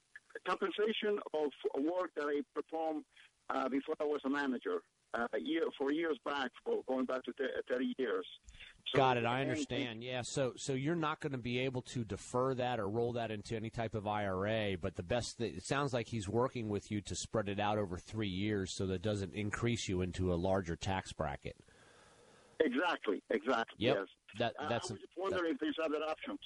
[0.48, 1.52] compensation of
[1.84, 3.04] work that I performed
[3.50, 4.82] uh, before I was a manager.
[5.14, 7.34] Uh, year for years back, for going back to
[7.70, 8.26] 30 years.
[8.92, 9.26] So, Got it.
[9.26, 10.04] I understand.
[10.04, 10.24] Yeah.
[10.24, 13.56] So, so you're not going to be able to defer that or roll that into
[13.56, 14.76] any type of IRA.
[14.82, 17.98] But the best, it sounds like he's working with you to spread it out over
[17.98, 21.58] three years, so that doesn't increase you into a larger tax bracket.
[22.60, 23.22] Exactly.
[23.30, 23.76] Exactly.
[23.78, 23.96] Yep.
[24.00, 24.08] Yes.
[24.40, 24.90] That, that's.
[24.90, 26.40] I was wondering that, if there's other options.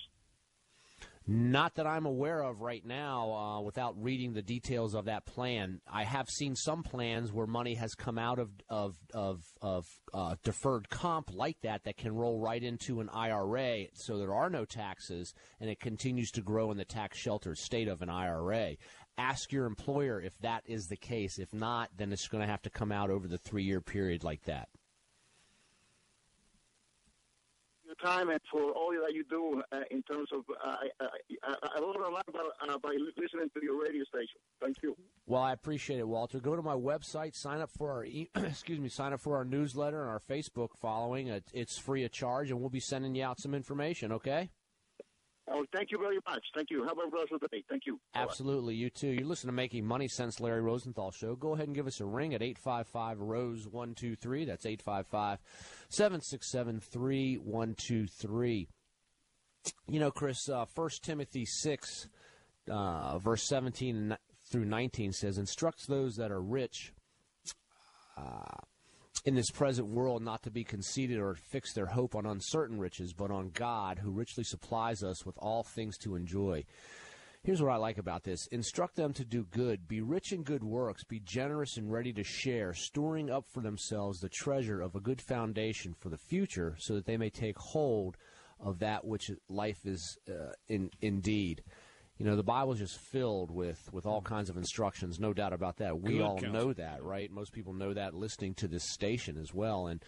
[1.30, 5.82] Not that I'm aware of right now, uh, without reading the details of that plan.
[5.86, 10.36] I have seen some plans where money has come out of of of, of uh,
[10.44, 14.64] deferred comp like that that can roll right into an IRA, so there are no
[14.64, 18.78] taxes, and it continues to grow in the tax sheltered state of an IRA.
[19.18, 21.40] Ask your employer if that is the case.
[21.40, 24.24] If not, then it's going to have to come out over the three year period
[24.24, 24.70] like that.
[28.04, 30.44] Time and for all that you do uh, in terms of.
[30.50, 31.06] Uh, I,
[31.44, 34.40] I, I learned a lot by, uh, by listening to your radio station.
[34.62, 34.96] Thank you.
[35.26, 36.40] Well, I appreciate it, Walter.
[36.40, 39.46] Go to my website, sign up for our e- excuse me, sign up for our
[39.46, 41.28] newsletter and our Facebook following.
[41.54, 44.12] It's free of charge, and we'll be sending you out some information.
[44.14, 44.50] Okay.
[45.50, 46.44] Oh, thank you very much.
[46.54, 46.84] Thank you.
[46.84, 47.64] Have a blessed day.
[47.70, 48.00] Thank you.
[48.16, 48.76] Absolutely.
[48.76, 49.08] You too.
[49.08, 51.36] You're listening to Making Money Sense, Larry Rosenthal Show.
[51.36, 54.46] Go ahead and give us a ring at 855 Rose 123.
[54.46, 55.40] That's 855
[55.90, 58.68] 767 3123.
[59.90, 62.08] You know, Chris, uh, 1 Timothy 6,
[62.70, 64.18] uh, verse 17
[64.50, 66.94] through 19 says, Instructs those that are rich.
[68.18, 68.44] Uh,
[69.28, 73.12] in this present world not to be conceited or fix their hope on uncertain riches,
[73.12, 76.64] but on God, who richly supplies us with all things to enjoy.
[77.44, 78.48] Here's what I like about this.
[78.54, 82.24] Instruct them to do good, be rich in good works, be generous and ready to
[82.24, 86.96] share, storing up for themselves the treasure of a good foundation for the future, so
[86.96, 88.16] that they may take hold
[88.62, 91.64] of that which life is uh, in, indeed
[92.18, 95.54] you know the bible is just filled with with all kinds of instructions no doubt
[95.54, 96.00] about that.
[96.02, 96.54] We Good all counsel.
[96.54, 97.32] know that right?
[97.32, 99.88] Most people know that listening to this station as well.
[99.88, 100.04] And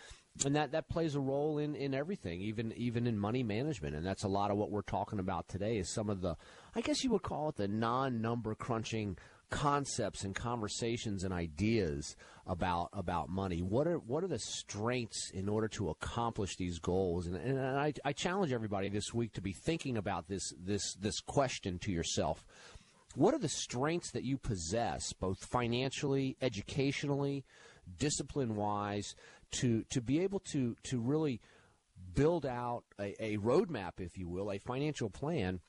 [0.46, 3.96] and that that plays a role in in everything even even in money management.
[3.96, 6.36] And that's a lot of what we're talking about today is some of the
[6.76, 9.18] i guess you would call it the non number crunching
[9.50, 13.62] concepts and conversations and ideas about about money.
[13.62, 17.28] What are what are the strengths in order to accomplish these goals?
[17.28, 21.20] And, and I, I challenge everybody this week to be thinking about this this this
[21.20, 22.46] question to yourself.
[23.16, 27.44] What are the strengths that you possess, both financially, educationally,
[27.98, 29.16] discipline wise,
[29.52, 31.42] to to be able to to really
[32.14, 35.60] build out a, a roadmap, if you will, a financial plan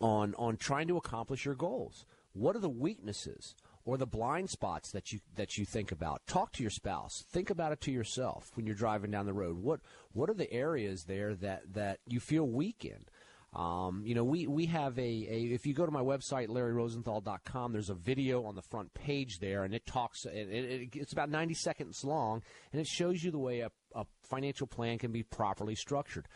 [0.00, 2.04] on on trying to accomplish your goals?
[2.32, 6.26] What are the weaknesses or the blind spots that you that you think about?
[6.26, 7.24] Talk to your spouse.
[7.30, 9.58] Think about it to yourself when you're driving down the road.
[9.58, 9.80] What
[10.12, 13.04] what are the areas there that that you feel weak in?
[13.52, 17.72] Um, you know, we, we have a, a, if you go to my website, larryrosenthal.com,
[17.72, 21.30] there's a video on the front page there, and it talks, it, it, it's about
[21.30, 25.24] 90 seconds long, and it shows you the way a, a financial plan can be
[25.24, 26.28] properly structured.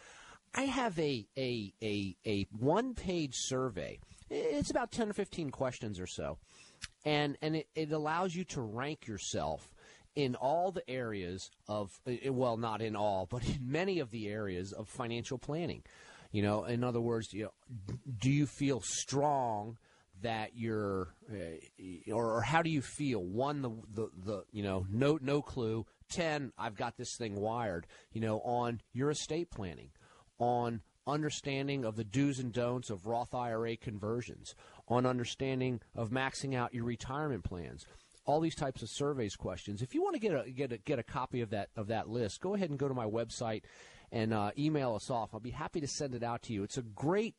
[0.56, 6.00] I have a, a, a, a one page survey it's about 10 or 15 questions
[6.00, 6.38] or so.
[7.04, 9.68] And, and it, it allows you to rank yourself
[10.16, 14.28] in all the areas of, eh, well, not in all, but in many of the
[14.28, 15.82] areas of financial planning.
[16.32, 19.78] You know, in other words, you know, do you feel strong
[20.22, 23.22] that you're, uh, or, or, how do you feel?
[23.22, 25.86] One, the, the, the, you know, no, no clue.
[26.10, 27.86] Ten, I've got this thing wired.
[28.12, 29.90] You know, on your estate planning,
[30.38, 34.54] on understanding of the do's and don'ts of Roth IRA conversions,
[34.88, 37.86] on understanding of maxing out your retirement plans.
[38.26, 39.82] All these types of surveys questions.
[39.82, 42.08] If you want to get a get a, get a copy of that of that
[42.08, 43.62] list, go ahead and go to my website
[44.10, 45.34] and uh, email us off.
[45.34, 46.62] I'll be happy to send it out to you.
[46.62, 47.34] It's a great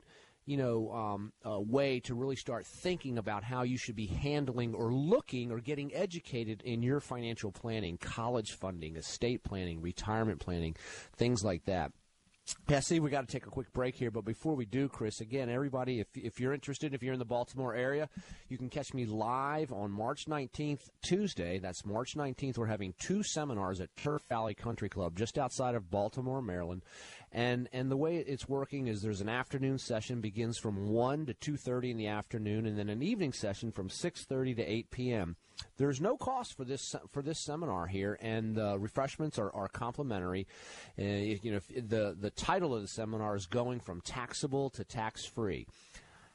[0.46, 4.76] you know, um, a way to really start thinking about how you should be handling
[4.76, 10.76] or looking or getting educated in your financial planning, college funding, estate planning, retirement planning,
[11.16, 11.92] things like that.
[12.68, 15.20] Yeah, see, we got to take a quick break here, but before we do, Chris,
[15.20, 18.08] again, everybody, if if you're interested, if you're in the Baltimore area,
[18.50, 21.58] you can catch me live on March 19th, Tuesday.
[21.58, 22.58] That's March 19th.
[22.58, 26.84] We're having two seminars at Turf Valley Country Club, just outside of Baltimore, Maryland,
[27.36, 31.34] and and the way it's working is there's an afternoon session begins from one to
[31.34, 35.36] 2:30 in the afternoon, and then an evening session from 6:30 to 8 p.m.
[35.76, 40.48] There's no cost for this for this seminar here, and the refreshments are, are complimentary.
[40.98, 45.26] Uh, you know, the the title of the seminar is going from taxable to tax
[45.26, 45.68] free.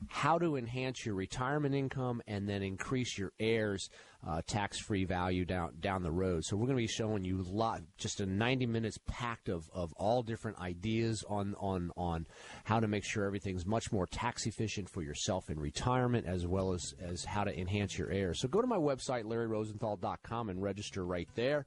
[0.08, 3.88] How to enhance your retirement income and then increase your heirs'
[4.26, 6.44] uh, tax-free value down down the road.
[6.44, 9.70] So we're going to be showing you a lot, just a 90 minutes packed of,
[9.72, 12.26] of all different ideas on on on
[12.64, 16.72] how to make sure everything's much more tax efficient for yourself in retirement, as well
[16.72, 18.40] as as how to enhance your heirs.
[18.40, 21.66] So go to my website larryrosenthal.com and register right there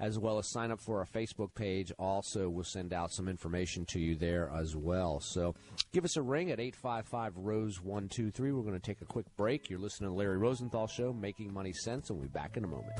[0.00, 1.92] as well as sign up for our Facebook page.
[1.98, 5.20] Also, we'll send out some information to you there as well.
[5.20, 5.54] So
[5.92, 8.52] give us a ring at 855 Rose 123.
[8.52, 9.70] We're going to take a quick break.
[9.70, 12.66] You're listening to Larry Rosenthal Show, Making Money Sense, and we'll be back in a
[12.66, 12.92] moment.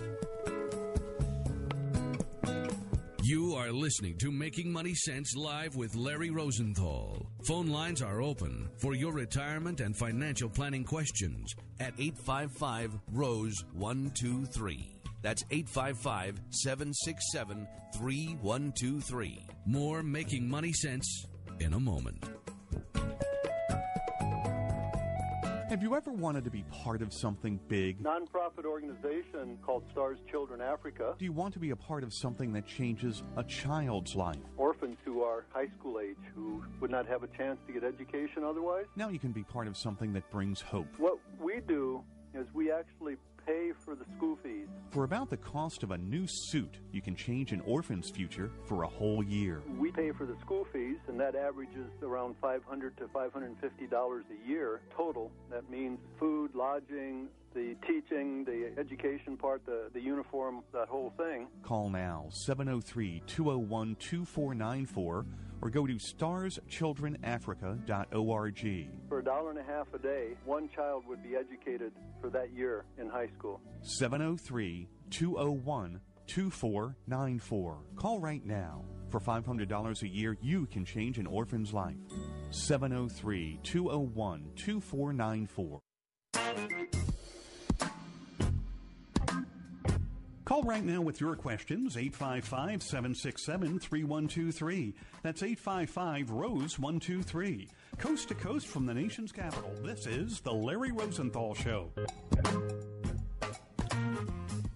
[3.23, 7.27] You are listening to Making Money Sense live with Larry Rosenthal.
[7.47, 14.95] Phone lines are open for your retirement and financial planning questions at 855 Rose 123.
[15.23, 19.47] That's 855 767 3123.
[19.65, 21.25] More Making Money Sense
[21.61, 22.23] in a moment.
[25.75, 28.01] Have you ever wanted to be part of something big?
[28.01, 31.17] Nonprofit organization called Stars Children Africa.
[31.19, 34.39] Do you want to be a part of something that changes a child's life?
[34.57, 38.45] Orphans who are high school age who would not have a chance to get education
[38.45, 38.85] otherwise.
[38.95, 40.87] Now you can be part of something that brings hope.
[40.97, 42.05] What we do
[42.45, 44.67] is we actually pay for the school fees.
[44.91, 48.85] For about the cost of a new suit, you can change an orphan's future for
[48.85, 49.63] a whole year.
[49.79, 54.49] We pay for the school fees, and that averages around 500 to 550 dollars a
[54.49, 55.31] year total.
[55.51, 61.47] That means food, lodging, the teaching, the education part, the, the uniform, that whole thing.
[61.63, 65.27] Call now 703 201 2494
[65.65, 68.89] or go to starschildrenafrica.org.
[69.09, 72.53] For a dollar and a half a day, one child would be educated for that
[72.53, 73.63] year in high school.
[73.83, 77.79] 703 201 2494.
[77.97, 78.85] Call right now.
[79.09, 81.97] For $500 a year, you can change an orphan's life.
[82.51, 85.81] 703 201 2494.
[90.45, 94.95] Call right now with your questions, 855 767 3123.
[95.23, 97.69] That's 855 Rose 123.
[97.97, 101.91] Coast to coast from the nation's capital, this is The Larry Rosenthal Show.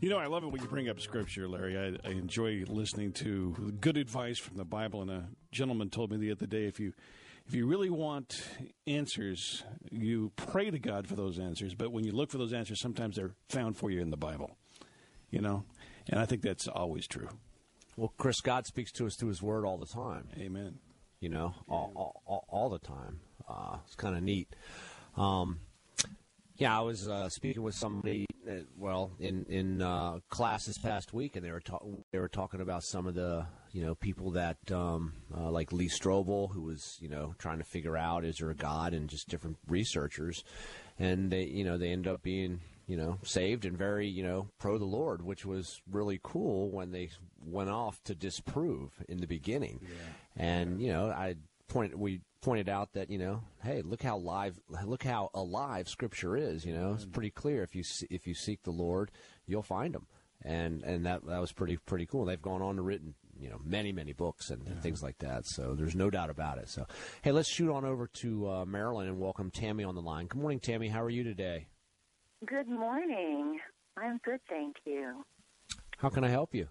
[0.00, 1.76] You know, I love it when you bring up scripture, Larry.
[1.76, 5.02] I, I enjoy listening to good advice from the Bible.
[5.02, 6.94] And a gentleman told me the other day, if you
[7.46, 8.42] if you really want
[8.86, 11.74] answers, you pray to God for those answers.
[11.74, 14.56] But when you look for those answers, sometimes they're found for you in the Bible.
[15.30, 15.64] You know,
[16.08, 17.28] and I think that's always true.
[17.96, 20.28] Well, Chris, God speaks to us through His Word all the time.
[20.38, 20.78] Amen.
[21.20, 23.20] You know, all, all, all, all the time.
[23.48, 24.54] Uh, it's kind of neat.
[25.16, 25.60] Um,
[26.58, 31.12] yeah, I was uh, speaking with somebody, uh, well, in in uh, class this past
[31.12, 31.78] week, and they were ta-
[32.10, 35.88] they were talking about some of the you know people that um, uh, like Lee
[35.88, 39.28] Strobel, who was you know trying to figure out is there a God, and just
[39.28, 40.42] different researchers,
[40.98, 44.48] and they you know they end up being you know saved and very you know
[44.58, 47.10] pro the Lord, which was really cool when they
[47.44, 49.80] went off to disprove in the beginning,
[50.36, 51.36] and you know I
[51.68, 56.36] point we pointed out that you know hey look how live look how alive scripture
[56.36, 56.94] is you know.
[56.94, 57.62] It's pretty clear.
[57.62, 59.10] If you if you seek the lord
[59.46, 60.06] you'll find him.
[60.42, 62.24] And and that that was pretty pretty cool.
[62.24, 65.46] They've gone on to written you know many many books and, and things like that.
[65.46, 66.68] So there's no doubt about it.
[66.68, 66.86] So
[67.22, 70.26] hey let's shoot on over to uh, maryland and welcome tammy on the line.
[70.26, 70.88] Good morning tammy.
[70.88, 71.66] How are you today
[72.46, 73.58] Good morning.
[73.96, 75.24] I'm good, thank you.
[75.98, 76.68] how can i help you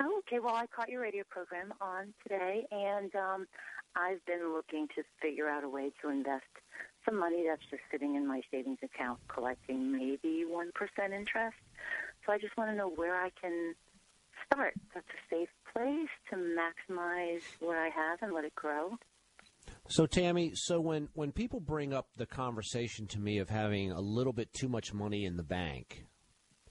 [0.00, 0.40] Oh, okay.
[0.40, 3.46] Well, I caught your radio program on today, and um,
[3.94, 6.44] I've been looking to figure out a way to invest
[7.04, 11.56] some money that's just sitting in my savings account, collecting maybe one percent interest.
[12.26, 13.74] So I just want to know where I can
[14.46, 14.74] start.
[14.94, 18.96] That's a safe place to maximize what I have and let it grow.
[19.92, 24.00] So Tammy, so when when people bring up the conversation to me of having a
[24.00, 26.06] little bit too much money in the bank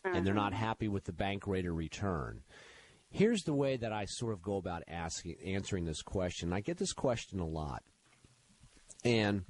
[0.04, 0.64] and they're not mm-hmm.
[0.64, 2.42] happy with the bank rate of return,
[3.12, 6.52] here's the way that I sort of go about asking answering this question.
[6.52, 7.84] I get this question a lot.
[9.06, 9.44] And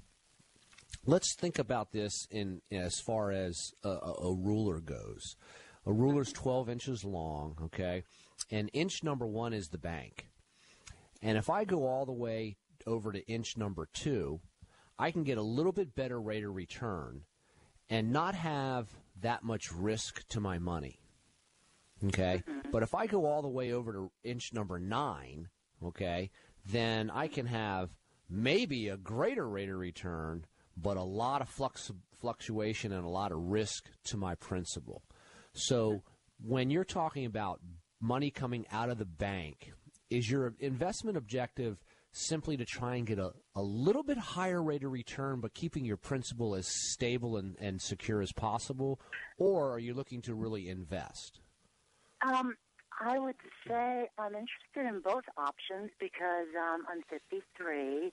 [1.05, 5.38] let's think about this in as far as a, a, a ruler goes.
[5.86, 8.03] A ruler's 12 inches long, okay?
[8.51, 10.28] And inch number 1 is the bank.
[11.22, 14.39] And if I go all the way over to inch number two,
[14.97, 17.21] I can get a little bit better rate of return
[17.89, 18.88] and not have
[19.21, 20.99] that much risk to my money.
[22.05, 22.43] Okay?
[22.47, 22.71] Mm-hmm.
[22.71, 25.49] But if I go all the way over to inch number nine,
[25.84, 26.32] okay,
[26.65, 27.89] then I can have
[28.29, 30.45] maybe a greater rate of return,
[30.77, 35.03] but a lot of flux, fluctuation and a lot of risk to my principal.
[35.53, 36.01] So
[36.43, 37.59] when you're talking about
[37.99, 39.73] money coming out of the bank,
[40.09, 41.77] is your investment objective
[42.12, 45.86] simply to try and get a, a little bit higher rate of return, but keeping
[45.86, 48.99] your principal as stable and, and secure as possible?
[49.38, 51.39] Or are you looking to really invest?
[52.22, 52.55] Um,
[53.03, 53.36] I would
[53.68, 58.12] say I'm interested in both options because um, I'm 53,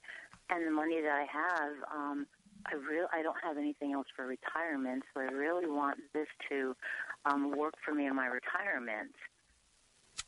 [0.50, 2.26] and the money that I have, um,
[2.66, 6.74] I real I don't have anything else for retirement, so I really want this to
[7.26, 9.12] um, work for me in my retirement.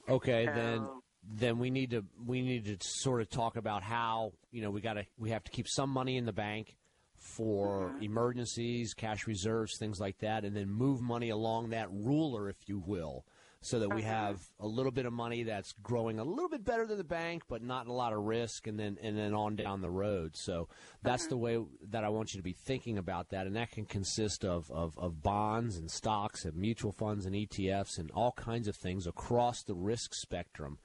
[0.09, 0.89] Okay, So- then
[1.23, 4.81] then we need to we need to sort of talk about how you know we
[4.81, 6.77] got to we have to keep some money in the bank
[7.21, 8.03] for mm-hmm.
[8.03, 12.83] emergencies, cash reserves, things like that, and then move money along that ruler, if you
[12.85, 13.27] will,
[13.61, 14.11] so that we mm-hmm.
[14.11, 17.43] have a little bit of money that's growing a little bit better than the bank,
[17.47, 20.35] but not a lot of risk, and then and then on down the road.
[20.35, 20.69] So
[21.03, 21.31] that's mm-hmm.
[21.31, 21.59] the way
[21.91, 24.99] that I want you to be thinking about that, and that can consist of, of,
[24.99, 29.63] of bonds and stocks and mutual funds and ETFs and all kinds of things across
[29.63, 30.79] the risk spectrum.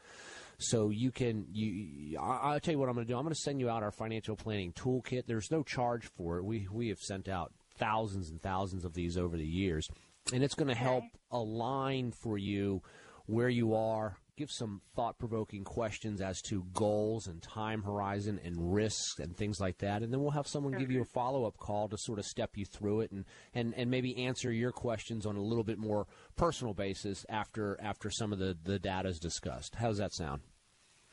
[0.57, 3.17] So you can you I- I'll tell you what I'm going to do.
[3.17, 5.23] I'm going to send you out our financial planning toolkit.
[5.27, 6.43] There's no charge for it.
[6.45, 9.89] We we have sent out thousands and thousands of these over the years,
[10.33, 12.81] and it's going to help align for you
[13.25, 14.17] where you are.
[14.37, 19.61] Give some thought provoking questions as to goals and time horizon and risks and things
[19.61, 20.01] like that.
[20.01, 22.51] And then we'll have someone give you a follow up call to sort of step
[22.55, 23.23] you through it and,
[23.53, 26.05] and, and maybe answer your questions on a little bit more
[26.35, 29.75] personal basis after after some of the, the data is discussed.
[29.75, 30.41] How does that sound?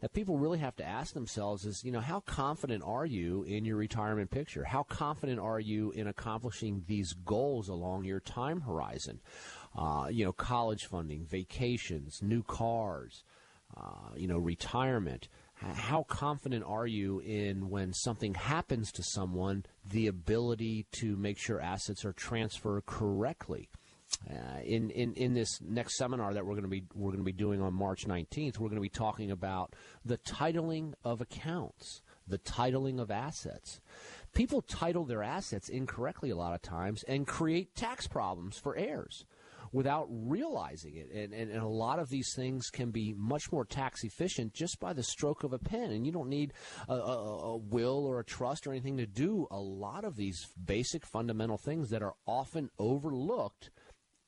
[0.00, 3.64] that people really have to ask themselves is, you know, how confident are you in
[3.64, 4.64] your retirement picture?
[4.64, 9.20] How confident are you in accomplishing these goals along your time horizon?
[9.76, 13.24] Uh, you know, college funding, vacations, new cars,
[13.76, 15.28] uh, you know, retirement.
[15.60, 21.60] How confident are you in when something happens to someone, the ability to make sure
[21.60, 23.68] assets are transferred correctly?
[24.28, 27.24] Uh, in, in in this next seminar that we're going to be we're going to
[27.24, 32.00] be doing on March 19th, we're going to be talking about the titling of accounts,
[32.26, 33.80] the titling of assets.
[34.32, 39.26] People title their assets incorrectly a lot of times and create tax problems for heirs
[39.72, 41.10] without realizing it.
[41.12, 44.78] And, and, and a lot of these things can be much more tax efficient just
[44.80, 45.90] by the stroke of a pen.
[45.90, 46.52] And you don't need
[46.88, 50.46] a, a, a will or a trust or anything to do a lot of these
[50.62, 53.70] basic fundamental things that are often overlooked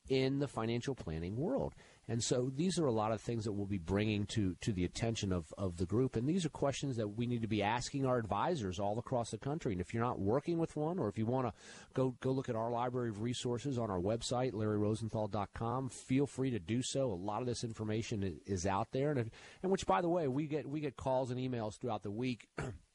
[0.09, 1.75] in the financial planning world.
[2.11, 4.85] And so these are a lot of things that we'll be bringing to, to the
[4.85, 6.17] attention of, of the group.
[6.17, 9.39] And these are questions that we need to be asking our advisors all across the
[9.39, 9.71] country.
[9.71, 11.53] And if you're not working with one, or if you want to
[11.95, 16.59] go, go look at our library of resources on our website, larryrosenthal.com, feel free to
[16.59, 17.13] do so.
[17.13, 19.13] A lot of this information is, out there.
[19.13, 19.31] And,
[19.63, 22.49] and which, by the way, we get, we get calls and emails throughout the week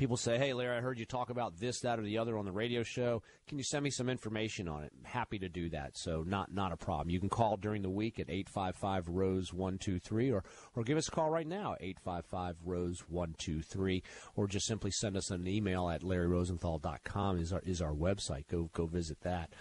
[0.00, 2.46] People say, "Hey, Larry, I heard you talk about this, that, or the other on
[2.46, 3.22] the radio show.
[3.46, 5.90] Can you send me some information on it?" happy to do that.
[5.94, 7.10] So not not a problem.
[7.10, 10.42] You can call during the week at eight five five Rose one two three, or
[10.74, 14.02] or give us a call right now eight five five Rose one two three,
[14.36, 18.48] or just simply send us an email at LarryRosenthal.com is our is our website.
[18.48, 19.52] Go go visit that.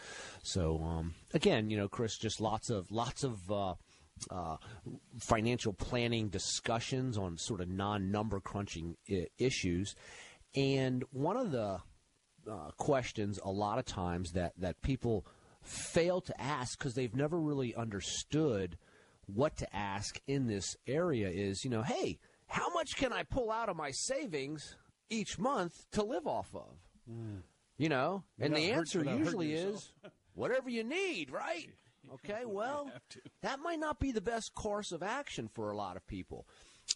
[0.41, 3.51] So um, again, you know, Chris, just lots of lots of.
[3.51, 3.73] Uh,
[4.31, 4.57] uh,
[5.17, 9.95] financial planning discussions on sort of non-number crunching I- issues,
[10.55, 11.79] and one of the
[12.49, 15.25] uh, questions a lot of times that, that people
[15.61, 18.77] fail to ask because they've never really understood
[19.27, 23.51] what to ask in this area is, you know, hey, how much can I pull
[23.51, 24.75] out of my savings
[25.09, 26.77] each month to live off of?
[27.09, 27.41] Mm.
[27.77, 29.93] You know, and the answer usually is
[30.33, 31.69] whatever you need, right?
[32.11, 32.89] Okay, well,
[33.43, 36.47] that might not be the best course of action for a lot of people.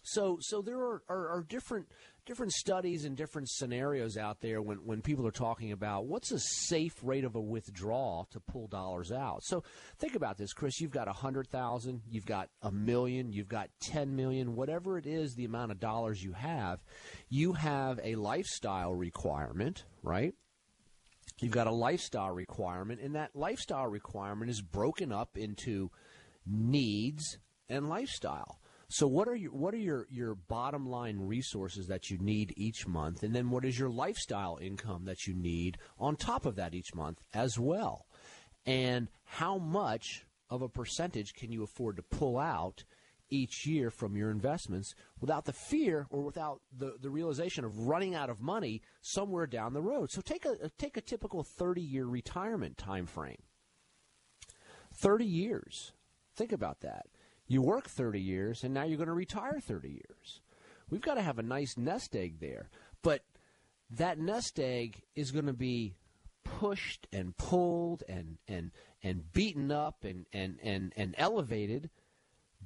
[0.02, 1.86] So, so there are, are, are, different
[2.26, 6.38] different studies and different scenarios out there when, when people are talking about what's a
[6.38, 9.42] safe rate of a withdrawal to pull dollars out.
[9.44, 9.62] So,
[9.98, 10.80] think about this, Chris.
[10.80, 15.06] You've got a hundred thousand, you've got a million, you've got ten million, whatever it
[15.06, 16.80] is, the amount of dollars you have,
[17.28, 20.34] you have a lifestyle requirement, right?
[21.40, 25.90] You've got a lifestyle requirement, and that lifestyle requirement is broken up into
[26.46, 27.38] needs
[27.68, 28.60] and lifestyle.
[28.94, 32.86] So what are your what are your, your bottom line resources that you need each
[32.86, 36.76] month and then what is your lifestyle income that you need on top of that
[36.76, 38.06] each month as well?
[38.64, 42.84] And how much of a percentage can you afford to pull out
[43.30, 48.14] each year from your investments without the fear or without the, the realization of running
[48.14, 50.12] out of money somewhere down the road.
[50.12, 53.42] So take a take a typical 30 year retirement time frame.
[54.94, 55.90] 30 years.
[56.36, 57.06] Think about that.
[57.46, 60.40] You work 30 years and now you're going to retire 30 years.
[60.90, 62.68] We've got to have a nice nest egg there.
[63.02, 63.22] But
[63.90, 65.96] that nest egg is going to be
[66.44, 68.70] pushed and pulled and and
[69.02, 71.90] and beaten up and and and, and elevated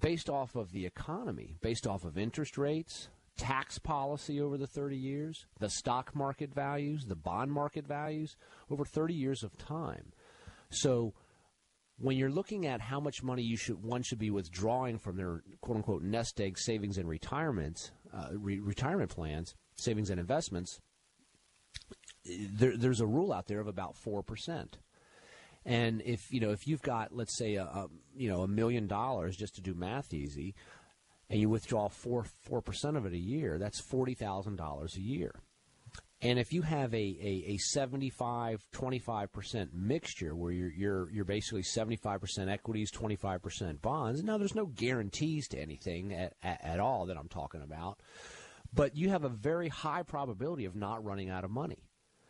[0.01, 4.97] based off of the economy, based off of interest rates, tax policy over the 30
[4.97, 8.37] years, the stock market values, the bond market values
[8.71, 10.13] over 30 years of time.
[10.71, 11.15] So
[11.99, 15.43] when you're looking at how much money you should one should be withdrawing from their
[15.61, 20.81] quote unquote nest egg savings and retirement uh, re- retirement plans, savings and investments,
[22.25, 24.79] there, there's a rule out there of about four percent.
[25.65, 28.87] And if you know if you've got let's say a, a you know a million
[28.87, 30.55] dollars just to do math easy,
[31.29, 35.03] and you withdraw four four percent of it a year, that's forty thousand dollars a
[35.03, 35.33] year.
[36.21, 41.63] And if you have a, a, a 75 25% mixture where you're, you're, you're basically
[41.63, 47.17] 75% equities, 25% bonds, now there's no guarantees to anything at, at, at, all that
[47.17, 48.01] I'm talking about,
[48.75, 51.85] but you have a very high probability of not running out of money.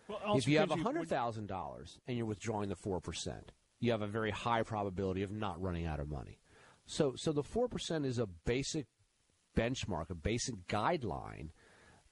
[0.06, 3.40] Well, if you have $100,000 and you're withdrawing the 4%,
[3.80, 6.40] you have a very high probability of not running out of money.
[6.86, 8.86] So, so the 4% is a basic
[9.56, 11.50] benchmark, a basic guideline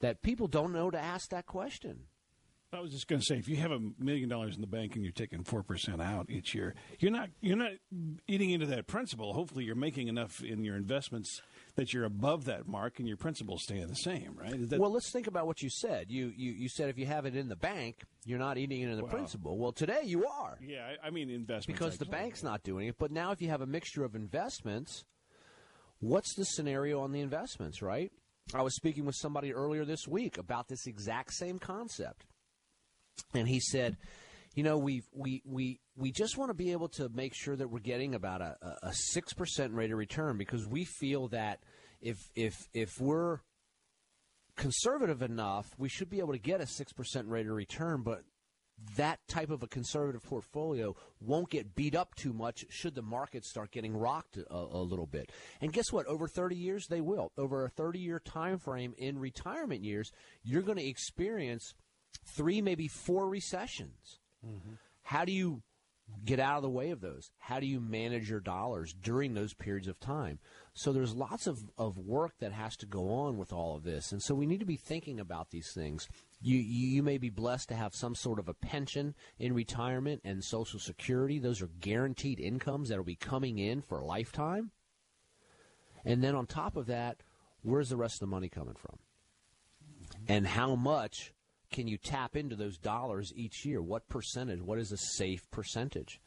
[0.06, 2.04] that people don't know to ask that question.
[2.72, 4.94] I was just going to say, if you have a million dollars in the bank
[4.94, 7.72] and you're taking four percent out each year, you're not you're not
[8.28, 9.32] eating into that principal.
[9.32, 11.40] Hopefully, you're making enough in your investments
[11.76, 14.68] that you're above that mark, and your principal staying the same, right?
[14.68, 14.78] That...
[14.78, 16.10] well, let's think about what you said.
[16.10, 18.96] You, you you said if you have it in the bank, you're not eating into
[18.96, 19.58] the principal.
[19.58, 20.58] Well, today you are.
[20.60, 22.96] Yeah, I, I mean investments because the bank's not doing it.
[22.98, 25.04] But now, if you have a mixture of investments,
[26.00, 28.12] what's the scenario on the investments, right?
[28.54, 32.26] I was speaking with somebody earlier this week about this exact same concept.
[33.34, 33.96] And he said,
[34.54, 37.68] you know, we we we we just want to be able to make sure that
[37.68, 41.60] we're getting about a six percent rate of return because we feel that
[42.00, 43.40] if if if we're
[44.56, 48.02] conservative enough, we should be able to get a six percent rate of return.
[48.02, 48.22] But
[48.96, 53.44] that type of a conservative portfolio won't get beat up too much should the market
[53.44, 55.32] start getting rocked a, a, little bit.
[55.60, 56.06] And guess what?
[56.06, 57.32] Over 30 years, they will.
[57.38, 60.12] Over a 30 year time frame in retirement years,
[60.42, 61.74] you're going to experience
[62.24, 64.20] three, maybe four recessions.
[64.46, 64.74] Mm-hmm.
[65.02, 65.62] How do you
[66.24, 67.30] get out of the way of those?
[67.38, 70.38] How do you manage your dollars during those periods of time?
[70.74, 74.12] So there's lots of, of work that has to go on with all of this.
[74.12, 76.08] And so we need to be thinking about these things.
[76.40, 80.44] You, you may be blessed to have some sort of a pension in retirement and
[80.44, 81.38] Social Security.
[81.38, 84.70] Those are guaranteed incomes that will be coming in for a lifetime.
[86.04, 87.22] And then on top of that,
[87.62, 88.98] where's the rest of the money coming from?
[90.28, 91.32] And how much
[91.70, 93.82] can you tap into those dollars each year?
[93.82, 94.62] What percentage?
[94.62, 96.20] What is a safe percentage?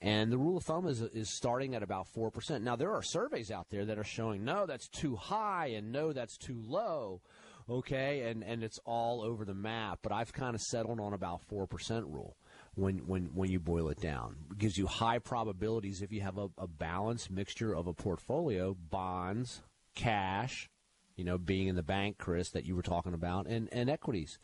[0.00, 2.62] And the rule of thumb is, is starting at about 4%.
[2.62, 6.12] Now, there are surveys out there that are showing no, that's too high and no,
[6.12, 7.20] that's too low.
[7.70, 10.00] okay, and and it's all over the map.
[10.02, 12.36] But I've kind of settled on about four percent rule
[12.74, 14.36] when when when you boil it down.
[14.50, 18.74] It gives you high probabilities if you have a, a balanced mixture of a portfolio,
[18.90, 19.62] bonds,
[19.94, 20.68] cash,
[21.16, 24.38] you know, being in the bank, Chris, that you were talking about, and and equities.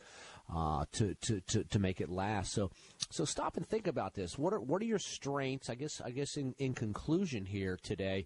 [0.51, 2.53] Uh, to, to, to, to make it last.
[2.53, 2.71] So
[3.11, 4.35] so stop and think about this.
[4.35, 5.69] What are what are your strengths?
[5.69, 8.25] I guess I guess in, in conclusion here today,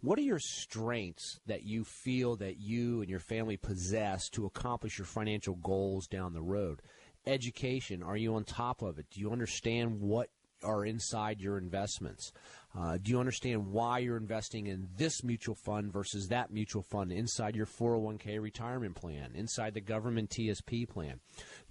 [0.00, 4.98] what are your strengths that you feel that you and your family possess to accomplish
[4.98, 6.80] your financial goals down the road?
[7.26, 9.06] Education, are you on top of it?
[9.10, 10.30] Do you understand what
[10.64, 12.32] are inside your investments?
[12.78, 17.10] Uh, do you understand why you're investing in this mutual fund versus that mutual fund
[17.10, 21.18] inside your 401k retirement plan, inside the government TSP plan?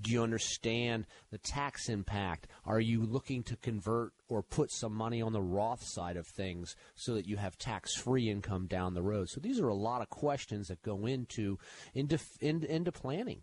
[0.01, 2.47] Do you understand the tax impact?
[2.65, 6.75] Are you looking to convert or put some money on the Roth side of things
[6.95, 9.29] so that you have tax free income down the road?
[9.29, 11.57] So these are a lot of questions that go into
[11.93, 13.41] into into, into planning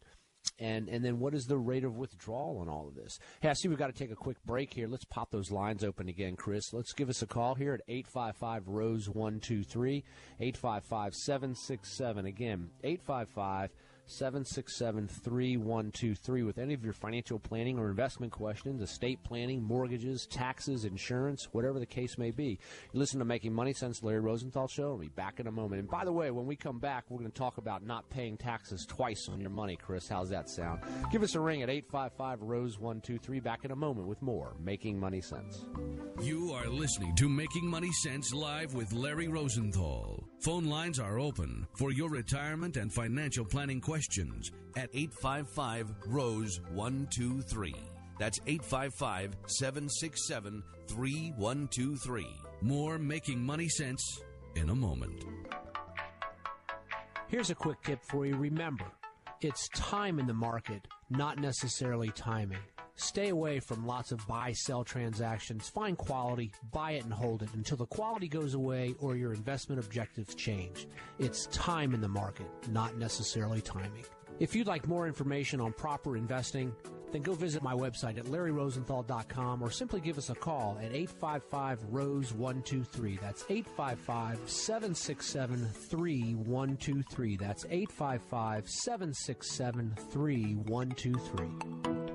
[0.59, 3.19] and and then what is the rate of withdrawal on all of this?
[3.41, 4.89] Hey, I see we've got to take a quick break here.
[4.89, 6.73] Let's pop those lines open again, Chris.
[6.73, 10.05] Let's give us a call here at 855 Rose 123,
[10.41, 12.27] 855 767.
[12.27, 13.71] Again, 855
[14.09, 20.85] 767 3123 with any of your financial planning or investment questions, estate planning, mortgages, taxes,
[20.85, 22.59] insurance, whatever the case may be.
[22.93, 24.91] You listen to Making Money Sense, Larry Rosenthal Show.
[24.91, 25.81] We'll be back in a moment.
[25.81, 28.37] And by the way, when we come back, we're going to talk about not paying
[28.37, 30.09] taxes twice on your money, Chris.
[30.09, 30.83] How's that sound?
[31.11, 33.41] Give us a ring at 855 Rose 123.
[33.41, 35.65] Back in a moment with more Making Money Sense.
[36.23, 40.23] You are listening to Making Money Sense live with Larry Rosenthal.
[40.39, 43.96] Phone lines are open for your retirement and financial planning questions
[44.77, 47.75] at 855 Rose 123.
[48.19, 52.27] That's 855 767 3123.
[52.63, 54.21] More Making Money Sense
[54.55, 55.25] in a moment.
[57.29, 58.37] Here's a quick tip for you.
[58.37, 58.87] Remember,
[59.41, 62.59] it's time in the market, not necessarily timing.
[62.97, 65.69] Stay away from lots of buy sell transactions.
[65.69, 69.85] Find quality, buy it and hold it until the quality goes away or your investment
[69.85, 70.89] objectives change.
[71.19, 74.05] It's time in the market, not necessarily timing.
[74.41, 76.75] If you'd like more information on proper investing,
[77.13, 81.85] then go visit my website at larryrosenthal.com or simply give us a call at 855
[81.91, 83.19] Rose 123.
[83.23, 87.37] That's 855 767 3123.
[87.37, 92.06] That's 855 767 3123.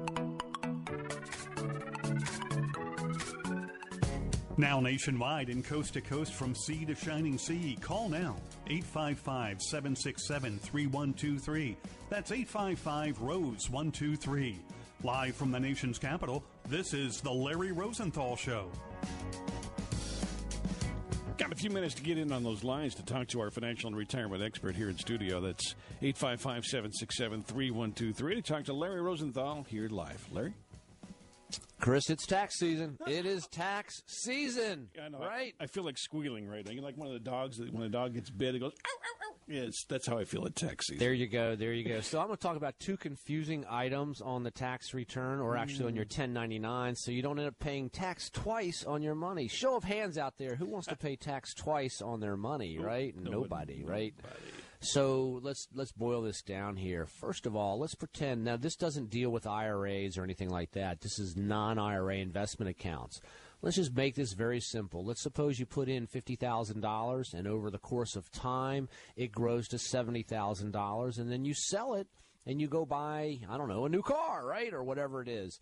[4.58, 7.78] Now nationwide and coast to coast from sea to shining sea.
[7.82, 8.36] Call now
[8.68, 11.78] 855 767 3123.
[12.10, 14.60] That's 855 Rose 123.
[15.04, 18.70] Live from the nation's capital, this is The Larry Rosenthal Show.
[21.39, 23.88] Got a few minutes to get in on those lines to talk to our financial
[23.88, 25.41] and retirement expert here in studio.
[25.41, 30.24] That's 855 767 3123 to talk to Larry Rosenthal here live.
[30.32, 30.54] Larry?
[31.80, 32.97] Chris, it's tax season.
[33.08, 35.20] It is tax season, I know.
[35.20, 35.54] right?
[35.60, 36.72] I, I feel like squealing right now.
[36.72, 38.89] You're like one of the dogs that when a dog gets bit, it goes, ow,
[38.89, 39.36] ow, ow.
[39.47, 40.99] Yes, that's how I feel at tax season.
[40.99, 41.56] There you go.
[41.56, 41.99] There you go.
[42.02, 45.88] So I'm going to talk about two confusing items on the tax return, or actually
[45.88, 46.18] on your mm.
[46.18, 49.47] 1099, so you don't end up paying tax twice on your money.
[49.47, 52.80] Show of hands out there, who wants to pay tax twice on their money?
[52.80, 53.14] Right?
[53.18, 53.84] Nobody.
[53.84, 54.14] Right?
[54.84, 57.05] So let's let's boil this down here.
[57.05, 61.01] First of all, let's pretend now this doesn't deal with IRAs or anything like that.
[61.01, 63.21] This is non-IRA investment accounts.
[63.61, 65.05] Let's just make this very simple.
[65.05, 69.75] Let's suppose you put in $50,000 and over the course of time it grows to
[69.75, 72.07] $70,000 and then you sell it
[72.47, 74.73] and you go buy, I don't know, a new car, right?
[74.73, 75.59] Or whatever it is.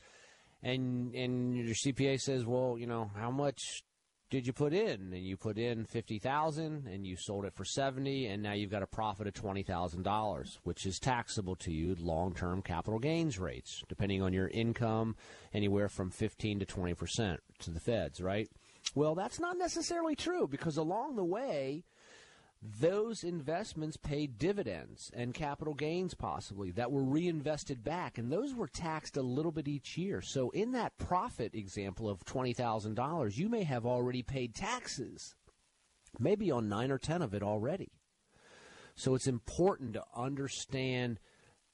[0.64, 3.84] And and your CPA says, "Well, you know, how much
[4.30, 5.14] did you put in?
[5.14, 8.72] And you put in fifty thousand, and you sold it for seventy, and now you've
[8.72, 13.40] got a profit of twenty thousand dollars, which is taxable to you long-term capital gains
[13.40, 15.16] rates, depending on your income,
[15.54, 18.50] anywhere from fifteen to twenty percent to the feds, right?
[18.96, 21.84] Well, that's not necessarily true because along the way,
[22.62, 28.68] those investments paid dividends and capital gains possibly that were reinvested back and those were
[28.68, 30.22] taxed a little bit each year.
[30.22, 35.36] So in that profit example of $20000 you may have already paid taxes
[36.20, 37.92] maybe on 9 or 10 of it already.
[38.96, 41.20] So it's important to understand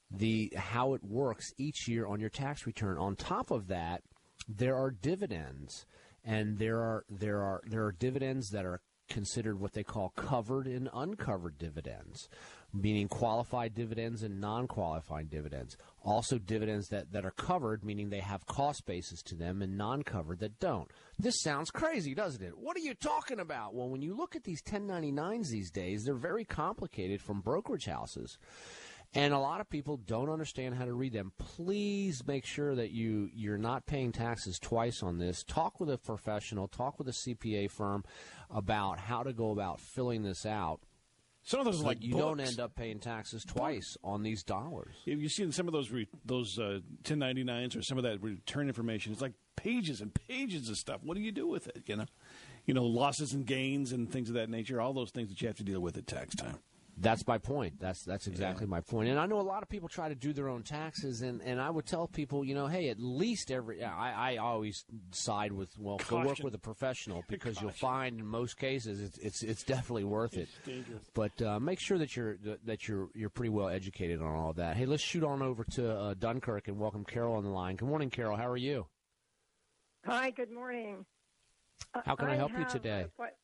[0.08, 2.96] the how it works each year on your tax return.
[2.96, 4.02] On top of that
[4.48, 5.84] there are dividends
[6.24, 10.66] and there are there are there are dividends that are considered what they call covered
[10.66, 12.28] and uncovered dividends,
[12.72, 15.76] meaning qualified dividends and non qualified dividends.
[16.02, 20.02] Also, dividends that, that are covered, meaning they have cost basis to them, and non
[20.02, 20.90] covered that don't.
[21.18, 22.56] This sounds crazy, doesn't it?
[22.56, 23.74] What are you talking about?
[23.74, 28.38] Well, when you look at these 1099s these days, they're very complicated from brokerage houses.
[29.16, 31.32] And a lot of people don't understand how to read them.
[31.38, 35.42] Please make sure that you you're not paying taxes twice on this.
[35.42, 38.04] Talk with a professional, talk with a CPA firm
[38.50, 40.80] about how to go about filling this out.
[41.44, 42.24] Some of those so are like you books.
[42.24, 44.96] don't end up paying taxes twice on these dollars.
[45.06, 48.66] Have you seen some of those re- those uh, 1099s or some of that return
[48.66, 49.12] information?
[49.12, 51.00] It's like pages and pages of stuff.
[51.02, 51.84] What do you do with it?
[51.86, 52.06] You know,
[52.66, 54.78] you know losses and gains and things of that nature.
[54.78, 56.58] All those things that you have to deal with at tax time.
[56.98, 57.78] That's my point.
[57.78, 59.10] That's that's exactly my point.
[59.10, 61.60] And I know a lot of people try to do their own taxes, and, and
[61.60, 63.84] I would tell people, you know, hey, at least every.
[63.84, 68.26] I, I always side with well, go work with a professional because you'll find in
[68.26, 70.48] most cases it's it's, it's definitely worth it.
[70.64, 71.02] dangerous.
[71.12, 74.76] But uh, make sure that you're that you're you're pretty well educated on all that.
[74.76, 77.76] Hey, let's shoot on over to uh, Dunkirk and welcome Carol on the line.
[77.76, 78.38] Good morning, Carol.
[78.38, 78.86] How are you?
[80.06, 81.04] Hi, good morning.
[82.04, 83.06] How can I help you today?
[83.18, 83.34] a que-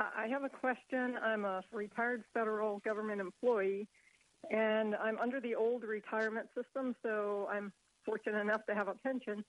[0.00, 1.16] I have a question.
[1.22, 3.86] I'm a retired federal government employee,
[4.50, 7.72] and I'm under the old retirement system, so I'm
[8.06, 9.44] fortunate enough to have a pension.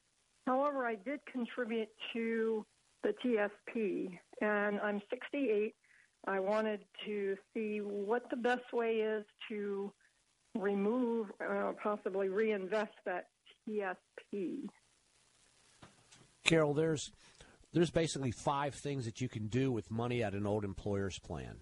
[0.45, 2.65] However, I did contribute to
[3.03, 5.73] the TSP, and I'm 68.
[6.27, 9.91] I wanted to see what the best way is to
[10.55, 13.27] remove, uh, possibly reinvest that
[13.67, 14.67] TSP.
[16.43, 17.11] Carol, there's
[17.73, 21.57] there's basically five things that you can do with money at an old employer's plan.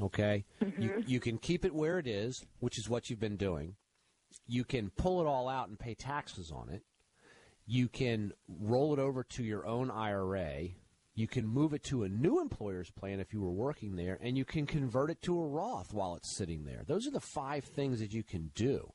[0.00, 1.00] Okay, you mm-hmm.
[1.06, 3.74] you can keep it where it is, which is what you've been doing.
[4.46, 6.82] You can pull it all out and pay taxes on it.
[7.66, 10.68] You can roll it over to your own IRA.
[11.14, 14.38] You can move it to a new employer's plan if you were working there, and
[14.38, 16.84] you can convert it to a Roth while it's sitting there.
[16.86, 18.92] Those are the five things that you can do.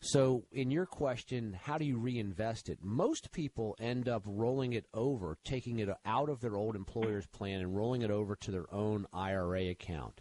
[0.00, 2.78] So, in your question, how do you reinvest it?
[2.82, 7.60] Most people end up rolling it over, taking it out of their old employer's plan
[7.60, 10.20] and rolling it over to their own IRA account.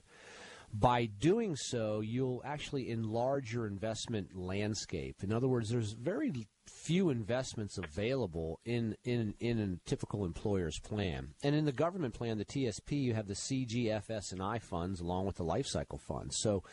[0.74, 5.24] By doing so, you'll actually enlarge your investment landscape.
[5.24, 6.32] In other words, there's very
[6.68, 11.30] few investments available in, in, in a typical employer's plan.
[11.44, 15.26] And in the government plan, the TSP, you have the CGFS and I funds along
[15.26, 16.38] with the life cycle funds.
[16.40, 16.64] So,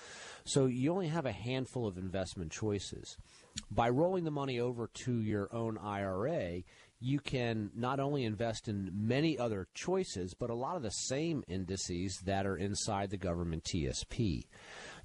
[0.44, 3.16] so you only have a handful of investment choices.
[3.70, 6.62] By rolling the money over to your own IRA,
[7.00, 11.44] you can not only invest in many other choices, but a lot of the same
[11.48, 14.44] indices that are inside the government TSP.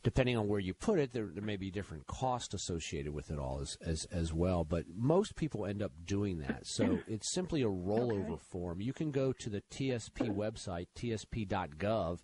[0.02, 3.38] Depending on where you put it, there, there may be different costs associated with it
[3.38, 4.64] all as, as, as well.
[4.64, 6.66] But most people end up doing that.
[6.66, 8.82] So it's simply a rollover form.
[8.82, 12.20] You can go to the TSP website, tsp.gov,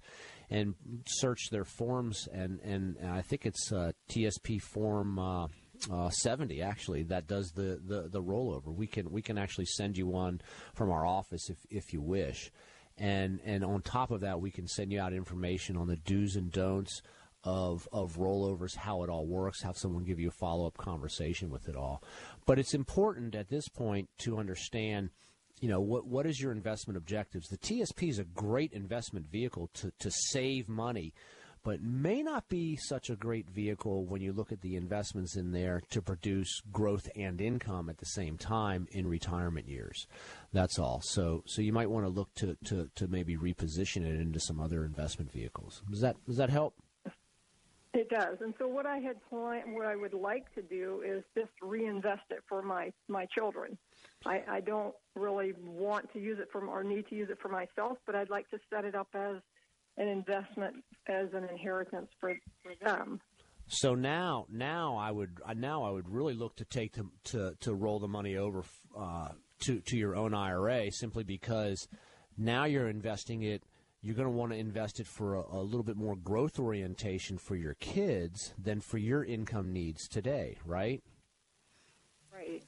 [0.49, 2.27] and search their forms.
[2.31, 5.19] And, and, and I think it's uh, TSP form.
[5.19, 5.47] Uh,
[5.91, 8.73] uh, 70 actually that does the, the, the rollover.
[8.73, 10.41] We can we can actually send you one
[10.73, 12.51] from our office if, if you wish,
[12.97, 16.35] and and on top of that we can send you out information on the do's
[16.35, 17.01] and don'ts
[17.45, 21.49] of of rollovers, how it all works, have someone give you a follow up conversation
[21.49, 22.03] with it all.
[22.45, 25.11] But it's important at this point to understand.
[25.61, 26.05] You know what?
[26.05, 27.47] What is your investment objectives?
[27.47, 31.13] The TSP is a great investment vehicle to, to save money
[31.65, 35.51] but may not be such a great vehicle when you look at the investments in
[35.51, 40.05] there to produce growth and income at the same time in retirement years.
[40.53, 41.01] That's all.
[41.03, 44.61] So so you might want to look to, to, to maybe reposition it into some
[44.61, 45.81] other investment vehicles.
[45.89, 46.75] Does that does that help?
[47.95, 48.37] It does.
[48.41, 52.23] And so what I had planned, what I would like to do is just reinvest
[52.29, 53.77] it for my my children.
[54.25, 57.47] I, I don't really want to use it for or need to use it for
[57.47, 59.37] myself, but I'd like to set it up as
[59.97, 60.75] an investment
[61.07, 63.21] as an inheritance for, for them.
[63.67, 67.73] So now, now I would now I would really look to take to to, to
[67.73, 68.63] roll the money over
[68.97, 69.29] uh,
[69.61, 71.87] to to your own IRA simply because
[72.37, 73.63] now you're investing it.
[74.05, 77.39] You're going to want to invest it for a, a little bit more growth orientation
[77.39, 81.01] for your kids than for your income needs today, right?
[82.31, 82.61] Right.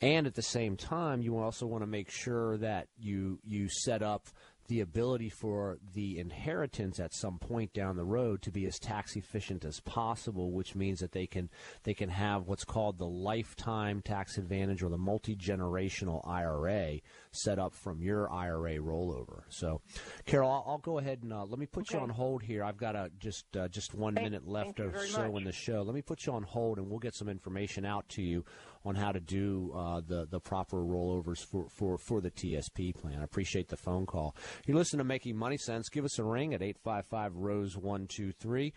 [0.00, 4.02] And at the same time, you also want to make sure that you you set
[4.02, 4.28] up
[4.68, 9.16] the ability for the inheritance at some point down the road to be as tax
[9.16, 11.50] efficient as possible, which means that they can
[11.82, 17.00] they can have what's called the lifetime tax advantage or the multi generational IRA
[17.32, 19.42] set up from your IRA rollover.
[19.48, 19.80] So,
[20.26, 22.62] Carol, I'll, I'll go ahead and uh, let me put you on hold here.
[22.62, 25.38] I've got a, just uh, just one Thank- minute left or so much.
[25.40, 25.82] in the show.
[25.82, 28.44] Let me put you on hold, and we'll get some information out to you
[28.84, 33.20] on how to do uh, the the proper rollovers for, for, for the TSP plan.
[33.20, 34.34] I appreciate the phone call.
[34.66, 35.88] You listen to Making Money Sense.
[35.88, 38.72] Give us a ring at 855 Rose 123.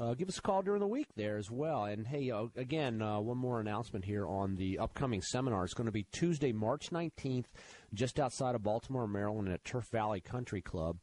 [0.00, 1.84] Uh, give us a call during the week there as well.
[1.84, 5.64] And hey, uh, again, uh, one more announcement here on the upcoming seminar.
[5.64, 7.46] It's going to be Tuesday, March 19th,
[7.94, 10.98] just outside of Baltimore, Maryland, at Turf Valley Country Club.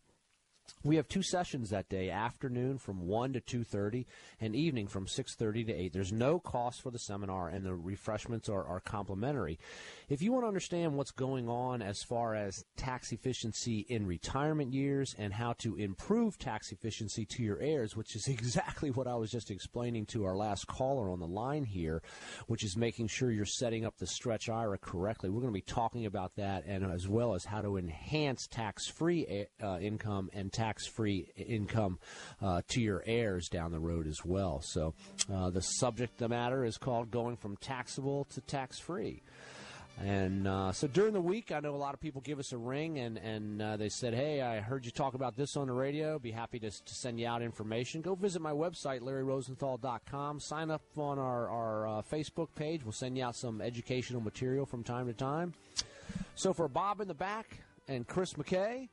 [0.85, 4.05] We have two sessions that day, afternoon from 1 to 2.30
[4.41, 5.93] and evening from 6.30 to 8.
[5.93, 9.59] There's no cost for the seminar and the refreshments are, are complimentary.
[10.09, 14.73] If you want to understand what's going on as far as tax efficiency in retirement
[14.73, 19.15] years and how to improve tax efficiency to your heirs, which is exactly what I
[19.15, 22.01] was just explaining to our last caller on the line here,
[22.47, 25.29] which is making sure you're setting up the stretch IRA correctly.
[25.29, 29.45] We're going to be talking about that and as well as how to enhance tax-free
[29.63, 31.99] uh, income and tax tax-free income
[32.41, 34.61] uh, to your heirs down the road as well.
[34.63, 34.93] So
[35.33, 39.21] uh, the subject of the matter is called going from taxable to tax-free.
[40.01, 42.57] And uh, so during the week, I know a lot of people give us a
[42.57, 45.73] ring and, and uh, they said, Hey, I heard you talk about this on the
[45.73, 46.17] radio.
[46.17, 48.01] Be happy to, to send you out information.
[48.01, 50.39] Go visit my website, larryrosenthal.com.
[50.39, 52.83] Sign up on our, our uh, Facebook page.
[52.83, 55.53] We'll send you out some educational material from time to time.
[56.35, 58.87] So for Bob in the back and Chris McKay,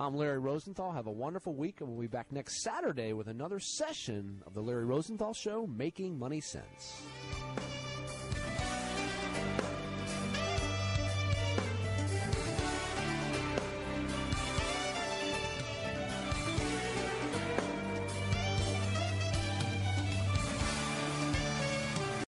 [0.00, 0.92] I'm Larry Rosenthal.
[0.92, 4.62] Have a wonderful week, and we'll be back next Saturday with another session of the
[4.62, 7.02] Larry Rosenthal Show, Making Money Sense.